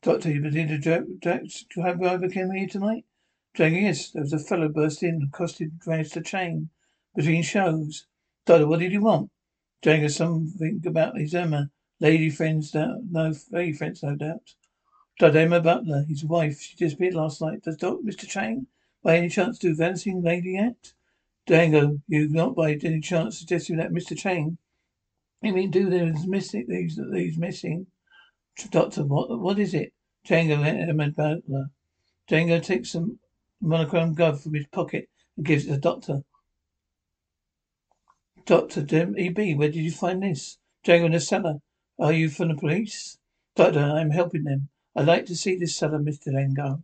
Doctor, 0.00 0.30
you 0.30 0.46
a 0.46 0.78
joke, 0.78 1.08
to 1.22 1.82
have 1.82 2.00
overcome 2.00 2.52
here 2.52 2.68
tonight? 2.68 3.06
Jago, 3.58 3.74
yes, 3.74 4.12
there 4.12 4.22
was 4.22 4.32
a 4.32 4.38
fellow 4.38 4.68
burst 4.68 5.02
in, 5.02 5.20
accosted, 5.20 5.80
raised 5.84 6.14
the 6.14 6.20
chain 6.20 6.70
between 7.16 7.42
shows. 7.42 8.06
Doctor, 8.46 8.68
what 8.68 8.78
did 8.78 8.92
he 8.92 8.98
want? 8.98 9.32
Jago, 9.84 10.06
something 10.06 10.80
about 10.86 11.18
his 11.18 11.34
Emma. 11.34 11.70
Lady 12.00 12.30
friends, 12.30 12.72
no, 12.72 13.02
no 13.10 13.34
lady 13.50 13.74
friends, 13.74 14.02
no 14.02 14.16
doubt. 14.16 14.54
Dr. 15.18 15.38
Emma 15.38 15.60
Buller, 15.60 16.04
his 16.08 16.24
wife, 16.24 16.58
she 16.58 16.74
disappeared 16.74 17.12
last 17.12 17.42
night. 17.42 17.62
Does 17.62 17.76
Dr. 17.76 18.02
Mr. 18.02 18.26
Chang, 18.26 18.66
by 19.02 19.18
any 19.18 19.28
chance, 19.28 19.58
do 19.58 19.74
vanishing 19.74 20.22
lady 20.22 20.56
act? 20.56 20.94
Jago, 21.46 22.00
you 22.08 22.28
not 22.28 22.54
by 22.54 22.72
any 22.72 23.00
chance 23.00 23.38
suggesting 23.38 23.76
that 23.76 23.90
Mr. 23.90 24.16
Chang, 24.16 24.56
you 25.42 25.52
mean 25.52 25.70
do 25.70 25.90
there's 25.90 26.26
missing 26.26 26.66
these 26.68 26.98
these 27.12 27.36
missing? 27.36 27.86
Doctor, 28.70 29.04
what 29.04 29.38
what 29.38 29.58
is 29.58 29.74
it? 29.74 29.92
Jago 30.24 30.62
Emma 30.62 31.10
Buller. 31.10 31.70
Jago 32.28 32.60
takes 32.60 32.92
some 32.92 33.18
monochrome 33.60 34.14
glove 34.14 34.42
from 34.42 34.54
his 34.54 34.66
pocket 34.68 35.08
and 35.36 35.44
gives 35.44 35.64
it 35.64 35.68
to 35.68 35.74
the 35.74 35.80
doctor. 35.80 36.22
Doctor 38.46 38.80
E.B., 39.18 39.54
where 39.54 39.70
did 39.70 39.82
you 39.82 39.90
find 39.90 40.22
this? 40.22 40.58
Jago 40.86 41.06
in 41.06 41.12
the 41.12 41.20
cellar. 41.20 41.60
Are 42.00 42.14
you 42.14 42.30
from 42.30 42.48
the 42.48 42.54
police? 42.54 43.18
Doctor, 43.54 43.80
uh, 43.80 43.92
I'm 43.92 44.12
helping 44.12 44.44
them. 44.44 44.70
I'd 44.96 45.04
like 45.04 45.26
to 45.26 45.36
see 45.36 45.54
this 45.54 45.76
cellar, 45.76 45.98
Mr. 45.98 46.32
Lengo. 46.32 46.82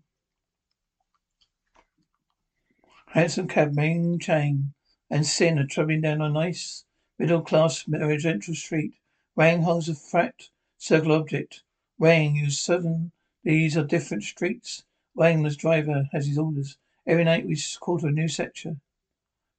Handsome 3.07 3.49
cabman 3.49 4.19
chain 4.19 4.75
and 5.09 5.27
sin 5.27 5.59
are 5.59 5.67
travelling 5.67 6.03
down 6.03 6.21
a 6.21 6.29
nice 6.29 6.85
middle 7.19 7.41
class 7.41 7.89
residential 7.89 8.55
street. 8.55 8.97
Wang 9.35 9.63
holds 9.63 9.89
a 9.89 9.95
fat 9.95 10.51
circle 10.77 11.13
object. 11.13 11.63
Wang, 11.99 12.37
you 12.37 12.51
seven. 12.51 13.11
These 13.43 13.75
are 13.75 13.85
different 13.85 14.25
streets. 14.25 14.85
Wang, 15.15 15.43
the 15.43 15.51
driver, 15.51 16.11
has 16.13 16.27
his 16.27 16.37
orders. 16.37 16.77
Every 17.07 17.25
night 17.25 17.47
we 17.47 17.59
quarter 17.81 18.09
a 18.09 18.13
new 18.13 18.29
sector. 18.29 18.77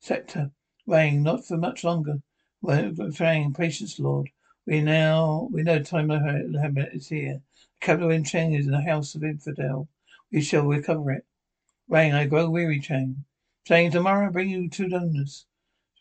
Sector. 0.01 0.51
Wang, 0.85 1.23
not 1.23 1.45
for 1.45 1.57
much 1.57 1.83
longer. 1.83 2.21
Wang, 2.61 3.53
patience, 3.55 3.97
Lord. 3.97 4.29
We 4.67 4.81
now 4.81 5.47
we 5.49 5.63
know 5.63 5.81
time 5.81 6.09
limit 6.09 6.89
is 6.93 7.07
here. 7.07 7.41
The 7.79 7.85
capital 7.85 8.09
in 8.09 8.25
Cheng 8.25 8.53
is 8.53 8.65
in 8.65 8.73
the 8.73 8.81
house 8.81 9.15
of 9.15 9.23
infidel. 9.23 9.87
We 10.29 10.41
shall 10.41 10.67
recover 10.67 11.13
it. 11.13 11.25
Wang, 11.87 12.11
I 12.11 12.25
grow 12.25 12.49
weary, 12.49 12.81
Chang. 12.81 13.23
Chang, 13.63 13.91
tomorrow 13.91 14.27
I 14.27 14.29
bring 14.29 14.49
you 14.49 14.69
two 14.69 14.89
donors. 14.89 15.45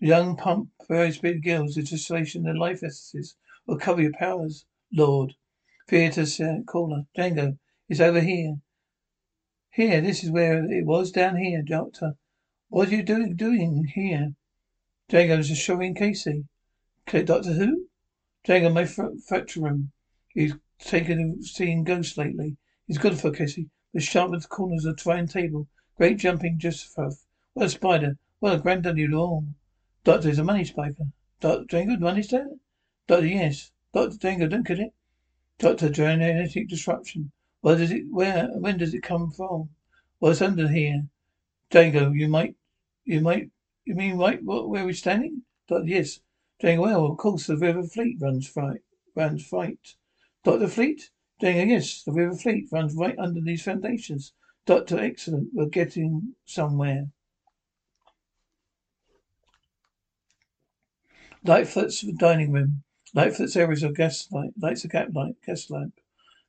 Young 0.00 0.36
pump, 0.36 0.70
very 0.88 1.16
big 1.22 1.44
girls, 1.44 1.76
legislation 1.76 2.44
and 2.48 2.58
life 2.58 2.82
essences 2.82 3.36
will 3.68 3.78
cover 3.78 4.02
your 4.02 4.12
powers, 4.14 4.64
Lord. 4.92 5.36
Theatre 5.86 6.26
caller. 6.66 7.06
Jago, 7.14 7.58
it's 7.88 8.00
over 8.00 8.20
here. 8.20 8.56
Here, 9.70 10.00
this 10.00 10.24
is 10.24 10.32
where 10.32 10.64
it 10.64 10.84
was 10.84 11.12
down 11.12 11.36
here, 11.36 11.62
Doctor. 11.62 12.16
What 12.68 12.88
are 12.88 12.96
you 12.96 13.04
doing 13.04 13.36
doing 13.36 13.84
here? 13.94 14.34
Jago's 15.08 15.56
showing 15.56 15.94
Casey. 15.94 16.46
Doctor 17.06 17.52
who? 17.52 17.85
Jago, 18.48 18.68
my 18.68 18.84
fracture 18.84 19.60
room. 19.60 19.90
He's 20.28 20.54
taken 20.78 21.42
seeing 21.42 21.82
ghosts 21.82 22.16
lately. 22.16 22.56
He's 22.86 22.96
good 22.96 23.18
for 23.18 23.32
Casey. 23.32 23.70
The 23.92 24.00
sharp 24.00 24.32
at 24.34 24.42
the 24.42 24.46
corners 24.46 24.84
of 24.84 24.96
the 24.96 25.02
trying 25.02 25.26
table. 25.26 25.66
Great 25.96 26.18
jumping 26.18 26.60
for 26.60 27.10
what 27.54 27.66
a 27.66 27.70
spider. 27.70 28.18
What 28.38 28.54
a 28.54 28.58
granddad 28.58 28.98
you. 28.98 29.46
Doctor 30.04 30.28
is 30.28 30.38
a 30.38 30.44
money 30.44 30.64
spiker. 30.64 31.06
Doctor 31.40 31.78
Jago, 31.78 31.96
money 31.96 32.22
spiker? 32.22 32.58
Doctor, 33.08 33.26
yes. 33.26 33.72
Doctor 33.92 34.16
Jago, 34.28 34.46
don't 34.46 34.64
kill 34.64 34.78
it. 34.78 34.94
Doctor, 35.58 35.88
genetic 35.88 36.68
disruption. 36.68 37.32
Where 37.62 37.76
does 37.76 37.90
it 37.90 38.04
where 38.10 38.46
when 38.58 38.78
does 38.78 38.94
it 38.94 39.02
come 39.02 39.32
from? 39.32 39.70
What's 40.20 40.40
under 40.40 40.68
here? 40.68 41.08
Jago, 41.72 42.12
you 42.12 42.28
might 42.28 42.54
you 43.04 43.22
might 43.22 43.50
you 43.84 43.96
mean 43.96 44.18
right 44.18 44.38
where 44.44 44.84
we're 44.84 44.92
standing? 44.92 45.42
Doctor, 45.66 45.88
yes. 45.88 46.20
Jago, 46.58 46.80
well, 46.80 47.06
of 47.06 47.18
course, 47.18 47.46
the 47.46 47.56
River 47.56 47.82
Fleet 47.82 48.16
runs 48.18 48.50
right, 48.56 48.80
runs 49.14 49.52
right. 49.52 49.94
Dr. 50.42 50.68
Fleet? 50.68 51.10
Jago, 51.40 51.64
yes, 51.64 52.02
the 52.02 52.12
River 52.12 52.34
Fleet 52.34 52.68
runs 52.72 52.94
right 52.94 53.18
under 53.18 53.42
these 53.42 53.62
foundations. 53.62 54.32
Doctor, 54.64 54.98
excellent. 54.98 55.50
We're 55.52 55.66
getting 55.66 56.34
somewhere. 56.46 57.08
Litefoot's 61.44 62.00
dining 62.18 62.52
room. 62.52 62.82
Litefoot's 63.14 63.56
areas 63.56 63.82
of 63.82 63.94
gas 63.94 64.26
light. 64.32 64.54
Lights 64.58 64.84
a 64.84 64.88
gap 64.88 65.08
light, 65.14 65.34
gas 65.44 65.68
lamp. 65.68 66.00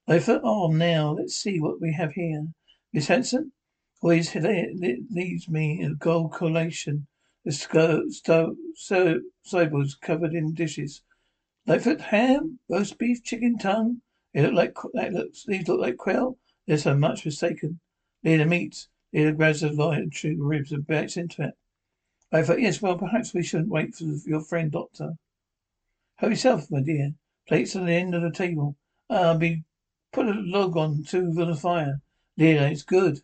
Litefoot, 0.07 0.39
oh, 0.41 0.71
now, 0.71 1.11
let's 1.11 1.35
see 1.35 1.59
what 1.59 1.81
we 1.81 1.91
have 1.91 2.13
here. 2.13 2.47
Miss 2.93 3.07
Hanson? 3.07 3.51
Always 4.01 4.33
leaves 4.33 5.49
me 5.49 5.83
a 5.83 5.89
gold 5.89 6.31
collation 6.31 7.07
the 7.47 9.23
sideboards 9.43 9.95
covered 9.95 10.33
in 10.33 10.53
dishes. 10.53 11.01
Litefoot 11.65 12.01
ham, 12.01 12.59
roast 12.67 12.97
beef, 12.97 13.23
chicken 13.23 13.57
tongue. 13.57 14.01
They 14.33 14.41
look 14.41 14.53
like 14.53 14.75
that 14.93 15.13
looks. 15.13 15.45
These 15.45 15.67
look 15.69 15.79
like 15.79 15.95
quail. 15.95 16.37
They're 16.65 16.77
so 16.77 16.93
much 16.93 17.23
mistaken. 17.23 17.79
Leader 18.21 18.45
meats. 18.45 18.89
Leader 19.13 19.31
grabs 19.31 19.63
a 19.63 19.69
lion 19.69 20.09
true 20.09 20.35
ribs 20.39 20.73
and 20.73 20.85
bites 20.85 21.15
into 21.15 21.43
it. 21.43 21.53
Litefoot, 22.33 22.61
yes. 22.61 22.81
Well, 22.81 22.97
perhaps 22.97 23.33
we 23.33 23.43
shouldn't 23.43 23.69
wait 23.69 23.95
for 23.95 24.03
your 24.03 24.41
friend 24.41 24.69
doctor. 24.69 25.13
Help 26.17 26.31
yourself, 26.31 26.69
my 26.69 26.81
dear. 26.81 27.13
Plates 27.47 27.77
on 27.77 27.85
the 27.85 27.93
end 27.93 28.13
of 28.13 28.23
the 28.23 28.31
table. 28.31 28.75
I'll 29.09 29.29
uh, 29.29 29.37
be 29.37 29.63
put 30.11 30.27
a 30.27 30.33
log 30.33 30.75
on 30.75 31.05
to 31.05 31.31
the 31.31 31.55
fire. 31.55 32.01
Leela, 32.37 32.69
it's 32.69 32.83
good. 32.83 33.21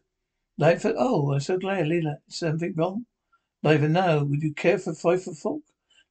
Litefoot, 0.58 0.96
oh, 0.98 1.34
I'm 1.34 1.42
so 1.42 1.58
glad, 1.58 1.88
Leela. 1.88 2.20
Is 2.30 2.38
something 2.38 2.74
wrong? 2.78 3.06
Neither 3.64 3.88
now. 3.88 4.24
Would 4.24 4.44
you 4.44 4.54
care 4.54 4.78
for 4.78 4.94
five 4.94 5.24
foot 5.24 5.38
fork? 5.38 5.64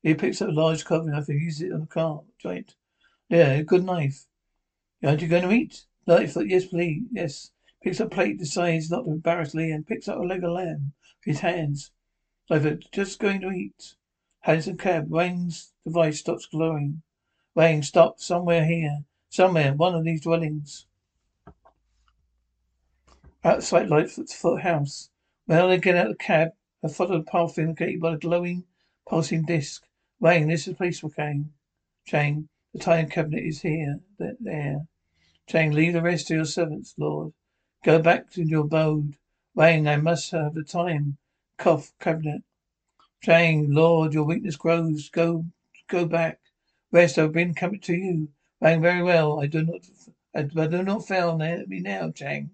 He 0.03 0.15
picks 0.15 0.41
up 0.41 0.49
a 0.49 0.53
large 0.53 0.85
carving 0.85 1.13
knife 1.13 1.29
and 1.29 1.41
uses 1.41 1.63
it 1.63 1.73
on 1.73 1.81
the 1.81 1.87
car 1.87 2.23
joint. 2.39 2.75
Yeah, 3.29 3.53
a 3.53 3.63
good 3.63 3.85
knife. 3.85 4.27
Aren't 5.05 5.21
you 5.21 5.29
going 5.29 5.43
to 5.43 5.53
eat? 5.53 5.85
Litefoot, 6.09 6.49
yes, 6.49 6.65
please. 6.65 7.05
Yes. 7.13 7.51
Picks 7.83 8.01
up 8.01 8.11
plate, 8.11 8.39
decides 8.39 8.91
not 8.91 9.05
to 9.05 9.11
embarrass 9.11 9.55
Lee, 9.55 9.71
and 9.71 9.87
picks 9.87 10.09
up 10.09 10.19
a 10.19 10.23
leg 10.23 10.43
of 10.43 10.53
lamb 10.53 10.93
his 11.25 11.41
hands. 11.41 11.93
Litefoot, 12.51 12.91
just 12.91 13.19
going 13.21 13.41
to 13.43 13.51
eat. 13.51 13.95
Hands 14.41 14.65
Handsome 14.65 14.77
cab. 14.77 15.11
Wayne's 15.11 15.73
device 15.85 16.21
stops 16.21 16.47
glowing. 16.47 17.03
Wayne, 17.55 17.83
stop 17.83 18.19
somewhere 18.19 18.65
here. 18.65 19.05
Somewhere. 19.29 19.69
In 19.69 19.77
one 19.77 19.95
of 19.95 20.05
these 20.05 20.23
dwellings. 20.23 20.87
Outside 23.45 23.89
Litefoot's 23.89 24.35
foot 24.35 24.63
house. 24.63 25.11
Well, 25.47 25.69
they 25.69 25.79
get 25.79 25.97
out 25.97 26.07
of 26.07 26.13
the 26.13 26.25
cab 26.25 26.53
I 26.85 26.89
followed 26.89 27.27
the 27.27 27.31
path 27.31 27.59
indicated 27.59 28.01
by 28.01 28.13
the 28.13 28.19
glowing, 28.19 28.65
pulsing 29.09 29.45
disc. 29.45 29.85
Wayne, 30.21 30.49
this 30.49 30.63
is 30.63 30.67
the 30.75 30.75
place 30.75 31.01
for 31.01 31.11
Kane. 31.11 31.53
Chang, 32.07 32.49
the 32.75 32.81
time 32.81 33.09
cabinet 33.09 33.45
is 33.45 33.63
here, 33.63 34.01
that 34.19 34.37
there. 34.41 34.87
Chang, 35.49 35.73
leave 35.73 35.95
the 35.95 36.03
rest 36.03 36.29
to 36.29 36.35
your 36.37 36.47
servants, 36.47 36.95
Lord. 36.99 37.33
Go 37.85 38.01
back 38.01 38.31
to 38.33 38.45
your 38.45 38.63
abode. 38.63 39.17
Wayne, 39.55 39.89
I 39.89 39.97
must 39.97 40.31
have 40.33 40.55
the 40.55 40.65
time. 40.65 41.19
Cough, 41.59 41.93
cabinet. 42.01 42.43
Chang, 43.23 43.71
Lord, 43.73 44.15
your 44.15 44.25
weakness 44.25 44.57
grows. 44.57 45.11
Go, 45.11 45.47
go 45.89 46.07
back. 46.07 46.41
Rest, 46.93 47.19
I've 47.19 47.33
been 47.33 47.55
coming 47.55 47.81
to 47.83 47.95
you. 47.95 48.31
Wang, 48.61 48.83
very 48.83 49.03
well. 49.03 49.41
I 49.41 49.47
do 49.47 49.65
not, 49.65 49.81
I, 50.35 50.41
I 50.41 50.67
do 50.69 50.83
not 50.85 51.07
fail 51.09 51.37
me 51.39 51.81
now, 51.81 52.11
Chang. 52.13 52.51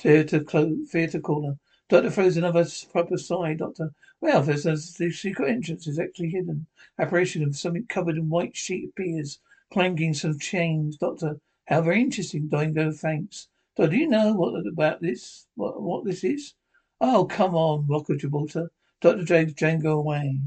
Fear 0.00 0.24
to, 0.26 0.40
clo- 0.44 0.76
fear 0.90 1.08
to 1.08 1.20
call. 1.20 1.58
Doctor 1.90 2.08
throws 2.08 2.36
another 2.36 2.64
proper 2.92 3.18
sigh. 3.18 3.54
Doctor, 3.54 3.92
well, 4.20 4.42
there's 4.42 4.64
a, 4.64 4.76
the 4.76 5.10
secret 5.10 5.50
entrance 5.50 5.88
is 5.88 5.98
actually 5.98 6.30
hidden. 6.30 6.68
Apparition 6.96 7.42
of 7.42 7.56
something 7.56 7.84
covered 7.88 8.16
in 8.16 8.28
white 8.28 8.56
sheet 8.56 8.90
appears, 8.90 9.40
clanking 9.72 10.14
some 10.14 10.38
chains. 10.38 10.96
Doctor, 10.96 11.40
how 11.66 11.82
very 11.82 12.00
interesting. 12.00 12.48
Jago 12.48 12.92
thanks. 12.92 13.48
Doctor, 13.74 13.90
do 13.90 13.96
you 13.96 14.06
know 14.06 14.34
what 14.34 14.64
about 14.68 15.02
this? 15.02 15.48
What 15.56 15.82
what 15.82 16.04
this 16.04 16.22
is? 16.22 16.54
Oh, 17.00 17.24
come 17.24 17.56
on, 17.56 17.88
Rock 17.88 18.08
of 18.08 18.18
Gibraltar. 18.18 18.70
Doctor 19.00 19.24
James 19.24 19.60
Jago 19.60 19.98
away. 19.98 20.38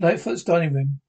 Litefoot's 0.00 0.44
dining 0.44 0.74
room. 0.74 1.00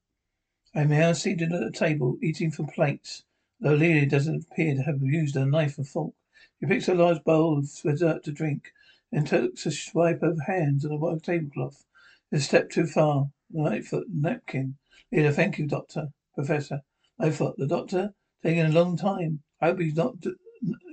I'm 0.74 0.90
now 0.90 1.14
seated 1.14 1.54
at 1.54 1.62
a 1.62 1.70
table, 1.70 2.18
eating 2.24 2.50
from 2.50 2.66
plates, 2.66 3.24
though 3.60 3.78
Leela 3.78 4.10
doesn't 4.10 4.48
appear 4.50 4.74
to 4.74 4.82
have 4.82 5.04
used 5.04 5.36
a 5.36 5.46
knife 5.46 5.78
and 5.78 5.88
fork. 5.88 6.16
He 6.60 6.66
picks 6.66 6.88
a 6.88 6.96
large 6.96 7.24
bowl 7.24 7.60
of 7.60 7.70
dessert 7.84 8.24
to 8.24 8.32
drink, 8.32 8.74
then 9.12 9.26
takes 9.26 9.68
a 9.68 9.72
swipe 9.72 10.24
of 10.24 10.40
hands 10.48 10.86
on 10.86 10.92
a 10.92 10.96
white 10.96 11.22
tablecloth. 11.22 11.86
A 12.32 12.40
step 12.40 12.72
too 12.72 12.88
far. 12.88 13.30
Litefoot 13.54 14.06
napkin. 14.12 14.78
Leela, 15.14 15.36
thank 15.36 15.60
you, 15.60 15.68
doctor. 15.68 16.12
Professor. 16.34 16.82
Litefoot, 17.20 17.58
the 17.58 17.68
doctor? 17.68 18.16
Taking 18.42 18.66
a 18.66 18.70
long 18.70 18.98
time. 18.98 19.44
I 19.62 19.68
hope 19.68 19.82
he's 19.82 19.96
not, 19.96 20.16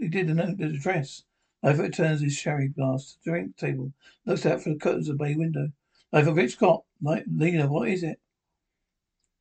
he 0.01 0.09
did 0.09 0.29
a 0.29 0.35
note 0.35 0.59
the 0.59 0.67
address. 0.67 1.25
Litefoot 1.65 1.95
turns 1.95 2.21
his 2.21 2.35
sherry 2.35 2.69
glass 2.69 3.13
to 3.13 3.19
the 3.25 3.31
drink 3.31 3.57
table, 3.57 3.95
looks 4.27 4.45
out 4.45 4.61
for 4.61 4.69
the 4.69 4.79
curtains 4.79 5.09
of 5.09 5.17
bay 5.17 5.35
window. 5.35 5.73
Litefoot, 6.13 6.37
Rich 6.37 6.59
cop. 6.59 6.87
Light, 7.03 7.29
Leela, 7.29 7.69
what 7.69 7.89
is 7.89 8.03
it? 8.03 8.21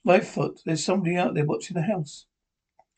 Litefoot, 0.06 0.64
there's 0.66 0.84
somebody 0.84 1.16
out 1.16 1.34
there 1.34 1.46
watching 1.46 1.76
the 1.76 1.84
house. 1.84 2.26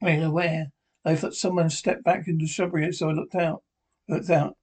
Leela, 0.01 0.31
where? 0.31 0.71
Litefoot, 1.05 1.33
someone 1.33 1.69
stepped 1.69 2.03
back 2.03 2.27
into 2.27 2.45
the 2.45 2.49
shrubbery, 2.49 2.91
so 2.93 3.09
I 3.09 3.13
looked 3.13 3.35
out. 3.35 3.63
Looked 4.07 4.29
out. 4.29 4.57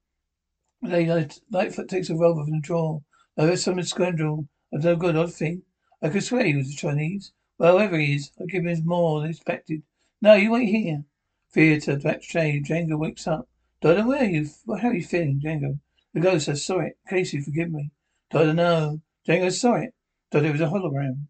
Leela, 0.83 1.25
uh, 1.25 1.33
Litefoot 1.51 1.87
takes 1.87 2.09
a 2.09 2.13
revolver 2.13 2.43
from 2.43 2.55
the 2.55 2.59
drawer. 2.61 3.03
Litefoot, 3.37 3.59
some 3.59 3.83
scoundrel. 3.83 4.47
I 4.73 4.77
no 4.77 4.95
good, 4.95 5.15
odd 5.15 5.33
thing. 5.33 5.63
I 6.01 6.09
could 6.09 6.23
swear 6.23 6.43
he 6.43 6.55
was 6.55 6.69
a 6.69 6.75
Chinese. 6.75 7.31
Well, 7.57 7.77
whoever 7.77 7.97
he 7.97 8.15
is, 8.15 8.31
I'll 8.39 8.47
give 8.47 8.65
him 8.65 8.85
more 8.85 9.21
than 9.21 9.29
expected. 9.29 9.83
No, 10.21 10.33
you 10.33 10.51
wait 10.51 10.69
here. 10.69 11.05
Theatre, 11.51 11.97
backstage, 11.97 12.69
Jago 12.69 12.97
wakes 12.97 13.27
up. 13.27 13.47
Don't 13.81 13.97
know 13.99 14.07
where 14.07 14.25
you, 14.25 14.49
how 14.81 14.89
are 14.89 14.93
you 14.93 15.03
feeling, 15.03 15.39
Jago? 15.41 15.79
The 16.13 16.19
ghost, 16.19 16.49
I 16.49 16.53
saw 16.53 16.79
it. 16.79 16.97
Casey, 17.07 17.39
forgive 17.39 17.71
me. 17.71 17.91
Don't 18.31 18.55
know. 18.55 19.01
Jago 19.25 19.49
saw 19.49 19.75
it. 19.75 19.93
Thought 20.31 20.45
it 20.45 20.51
was 20.51 20.61
a 20.61 20.67
hologram. 20.67 21.27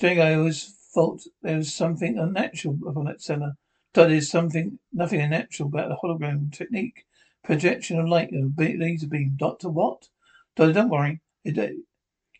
Jago 0.00 0.44
was 0.44 0.74
thought 0.94 1.22
there 1.42 1.56
was 1.56 1.74
something 1.74 2.18
unnatural 2.18 2.78
upon 2.86 3.04
that 3.06 3.20
cellar. 3.20 3.54
Thought 3.92 4.08
there's 4.08 4.30
something, 4.30 4.78
nothing 4.92 5.20
unnatural 5.20 5.68
about 5.68 5.88
the 5.88 5.96
hologram 5.96 6.52
technique. 6.52 7.04
Projection 7.42 7.98
of 7.98 8.08
light 8.08 8.32
of 8.32 8.58
a 8.58 8.76
laser 8.76 9.06
beam. 9.06 9.34
Doctor, 9.36 9.68
what? 9.68 10.08
Doctor, 10.56 10.72
don't 10.72 10.88
worry. 10.88 11.20
It, 11.44 11.58
it 11.58 11.76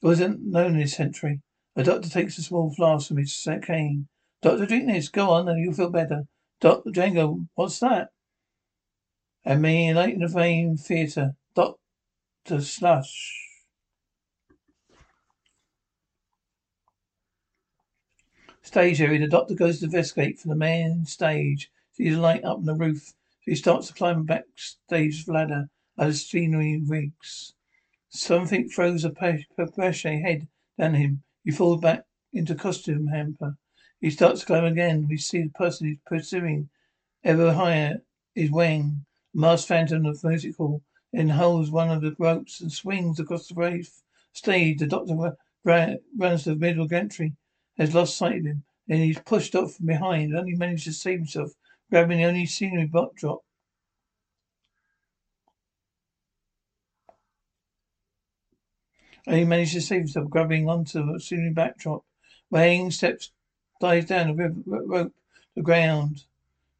wasn't 0.02 0.40
known 0.40 0.72
in 0.72 0.80
this 0.80 0.94
century. 0.94 1.40
A 1.76 1.82
doctor 1.82 2.08
takes 2.08 2.38
a 2.38 2.42
small 2.42 2.72
flask 2.72 3.08
from 3.08 3.18
his 3.18 3.46
cane. 3.62 4.08
Doctor, 4.40 4.66
drink 4.66 4.86
this. 4.86 5.08
Go 5.08 5.30
on, 5.30 5.48
and 5.48 5.58
you'll 5.58 5.74
feel 5.74 5.90
better. 5.90 6.24
Doctor 6.60 6.90
Jago, 6.94 7.40
what's 7.54 7.80
that? 7.80 8.10
And 9.44 9.60
me, 9.60 9.92
late 9.92 10.14
in 10.14 10.20
the 10.20 10.28
fame 10.28 10.76
theatre. 10.76 11.34
Doctor 11.54 12.60
Slush. 12.60 13.43
Stage 18.64 19.00
area. 19.02 19.20
The 19.20 19.28
doctor 19.28 19.54
goes 19.54 19.78
to 19.78 19.84
investigate 19.84 20.38
for 20.38 20.48
the 20.48 20.56
main 20.56 21.04
stage. 21.04 21.70
Sees 21.92 22.16
a 22.16 22.20
light 22.20 22.44
up 22.44 22.56
on 22.56 22.64
the 22.64 22.74
roof. 22.74 23.08
So 23.08 23.50
he 23.50 23.54
starts 23.54 23.88
to 23.88 23.92
climb 23.92 24.24
backstage 24.24 25.28
ladder 25.28 25.68
as 25.98 26.26
scenery 26.26 26.82
rigs. 26.84 27.52
Something 28.08 28.68
throws 28.68 29.04
a 29.04 29.10
pache 29.10 29.46
head 29.56 30.48
down 30.78 30.94
him. 30.94 31.22
He 31.44 31.50
falls 31.50 31.82
back 31.82 32.06
into 32.32 32.54
costume 32.54 33.08
hamper. 33.08 33.58
He 34.00 34.08
starts 34.10 34.40
to 34.40 34.46
climb 34.46 34.64
again. 34.64 35.06
We 35.08 35.18
see 35.18 35.42
the 35.42 35.50
person 35.50 35.86
he's 35.86 35.98
pursuing 36.06 36.70
ever 37.22 37.52
higher 37.52 38.02
is 38.34 38.50
Wang, 38.50 39.04
masked 39.34 39.68
phantom 39.68 40.06
of 40.06 40.24
music 40.24 40.56
hall, 40.56 40.82
holds 41.14 41.70
one 41.70 41.90
of 41.90 42.00
the 42.00 42.16
ropes 42.18 42.60
and 42.60 42.72
swings 42.72 43.20
across 43.20 43.46
the 43.46 43.54
brave 43.54 43.90
stage. 44.32 44.78
The 44.78 44.86
doctor 44.86 45.36
runs 45.64 46.44
to 46.44 46.50
the 46.50 46.56
middle 46.56 46.88
gantry, 46.88 47.34
has 47.76 47.94
lost 47.94 48.16
sight 48.16 48.38
of 48.38 48.44
him. 48.44 48.64
Then 48.86 48.98
he's 48.98 49.18
pushed 49.18 49.54
off 49.54 49.74
from 49.74 49.86
behind 49.86 50.30
and 50.30 50.38
only 50.38 50.54
manages 50.54 50.84
to 50.84 50.92
save 50.92 51.18
himself, 51.18 51.52
grabbing 51.90 52.18
the 52.18 52.24
only 52.24 52.46
scenery 52.46 52.86
backdrop. 52.86 53.42
And 59.26 59.36
he 59.36 59.44
manages 59.44 59.72
to 59.72 59.80
save 59.80 60.00
himself, 60.00 60.28
grabbing 60.28 60.68
onto 60.68 61.12
the 61.12 61.18
scenery 61.18 61.50
backdrop. 61.50 62.04
Wang 62.50 62.90
steps, 62.90 63.32
dives 63.80 64.06
down 64.06 64.36
the 64.36 64.62
rope, 64.66 65.14
the 65.54 65.62
ground. 65.62 66.24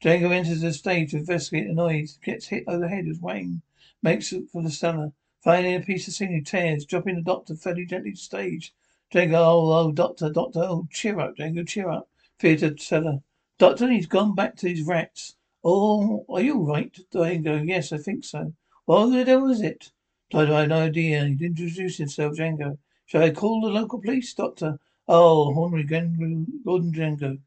Jago 0.02 0.30
enters 0.30 0.61
the 0.61 0.72
stage 0.72 1.12
to 1.12 1.16
investigate 1.16 1.66
the 1.66 1.72
noise, 1.72 2.18
gets 2.22 2.48
hit 2.48 2.64
over 2.66 2.80
the 2.80 2.88
head 2.88 3.07
as 3.09 3.18
Wang 3.18 3.62
makes 4.02 4.35
for 4.52 4.62
the 4.62 4.70
cellar. 4.70 5.12
Finding 5.42 5.74
a 5.74 5.80
piece 5.80 6.07
of 6.07 6.14
scenery, 6.14 6.42
tears, 6.42 6.85
dropping 6.85 7.16
the 7.16 7.22
doctor 7.22 7.54
fairly 7.54 7.87
gently 7.87 8.12
to 8.12 8.16
stage. 8.16 8.74
Jago, 9.14 9.37
oh, 9.37 9.72
oh, 9.72 9.92
doctor, 9.92 10.29
doctor, 10.29 10.59
oh, 10.64 10.88
cheer 10.90 11.20
up, 11.20 11.38
Jago, 11.38 11.62
cheer 11.62 11.88
up. 11.88 12.09
Theatre 12.40 12.77
cellar. 12.77 13.20
Doctor, 13.59 13.88
he's 13.88 14.09
gone 14.09 14.35
back 14.35 14.57
to 14.57 14.68
his 14.68 14.83
rats. 14.83 15.37
Oh, 15.62 16.27
are 16.29 16.40
you 16.40 16.59
all 16.59 16.66
right? 16.66 16.98
Jago, 17.12 17.62
yes, 17.62 17.92
I 17.92 17.98
think 17.98 18.24
so. 18.24 18.55
What 18.87 19.11
the 19.11 19.24
devil 19.24 19.53
is 19.53 19.62
it? 19.62 19.92
I 20.35 20.44
have 20.46 20.68
no 20.68 20.81
idea. 20.81 21.27
He 21.27 21.46
introduced 21.46 21.98
himself, 21.98 22.37
Jago. 22.37 22.77
Shall 23.07 23.22
I 23.22 23.31
call 23.31 23.61
the 23.61 23.68
local 23.68 24.00
police, 24.00 24.35
doctor? 24.35 24.81
Oh, 25.07 25.55
Henry 25.55 25.85
Gordon 25.85 26.92
Jago. 26.92 27.38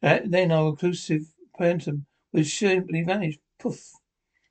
Uh, 0.00 0.20
then 0.24 0.52
our 0.52 0.70
reclusive 0.70 1.34
phantom 1.58 2.06
would 2.32 2.46
simply 2.46 3.02
vanish. 3.02 3.40
Poof. 3.58 3.94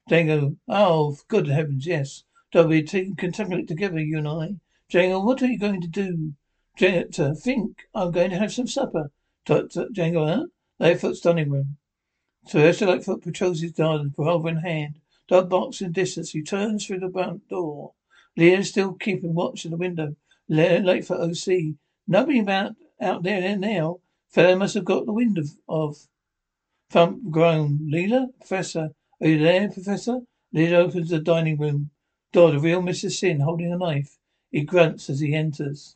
Jago, 0.09 0.57
oh, 0.67 1.17
good 1.29 1.47
heavens, 1.47 1.87
yes. 1.87 2.25
Don't 2.51 2.67
we 2.67 2.83
contemplate 2.83 3.69
together, 3.69 4.01
you 4.01 4.17
and 4.17 4.27
I. 4.27 4.55
Jago, 4.89 5.23
what 5.23 5.41
are 5.41 5.47
you 5.47 5.57
going 5.57 5.79
to 5.79 5.87
do? 5.87 6.33
Doctor, 6.77 7.33
think 7.33 7.87
I'm 7.95 8.11
going 8.11 8.29
to 8.29 8.37
have 8.37 8.53
some 8.53 8.67
supper. 8.67 9.11
Doctor, 9.45 9.87
huh? 9.95 10.45
Litefoot's 10.79 11.21
dining 11.21 11.49
room. 11.49 11.77
So 12.45 12.59
Esther 12.59 12.85
Litefoot 12.85 13.23
patrols 13.23 13.61
his 13.61 13.71
garden, 13.71 14.13
revolver 14.15 14.49
in 14.49 14.57
hand. 14.57 14.99
Dog 15.27 15.49
box 15.49 15.81
in 15.81 15.91
distance. 15.91 16.31
He 16.31 16.43
turns 16.43 16.85
through 16.85 16.99
the 16.99 17.09
front 17.09 17.49
door. 17.49 17.93
Leah's 18.35 18.69
still 18.69 18.93
keeping 18.93 19.33
watch 19.33 19.65
at 19.65 19.71
the 19.71 19.77
window. 19.77 20.15
Lightfoot 20.47 21.19
OC. 21.19 21.75
Nobody 22.07 22.39
about 22.39 22.75
out 23.01 23.23
there 23.23 23.57
now. 23.57 23.99
Fellow 24.29 24.55
must 24.55 24.75
have 24.75 24.85
got 24.85 25.07
the 25.07 25.13
wind 25.13 25.39
of, 25.39 25.49
of 25.67 26.07
Thump 26.91 27.31
groaned. 27.31 27.91
Leela? 27.91 28.27
Professor? 28.37 28.91
Are 29.19 29.27
you 29.27 29.39
there, 29.39 29.69
Professor? 29.71 30.21
Leela 30.53 30.75
opens 30.75 31.09
the 31.09 31.19
dining 31.19 31.57
room 31.57 31.89
door. 32.31 32.51
The 32.51 32.59
real 32.59 32.81
Mr. 32.81 33.11
Sin 33.11 33.39
holding 33.39 33.73
a 33.73 33.77
knife. 33.77 34.19
He 34.51 34.61
grunts 34.61 35.09
as 35.09 35.19
he 35.19 35.33
enters. 35.33 35.95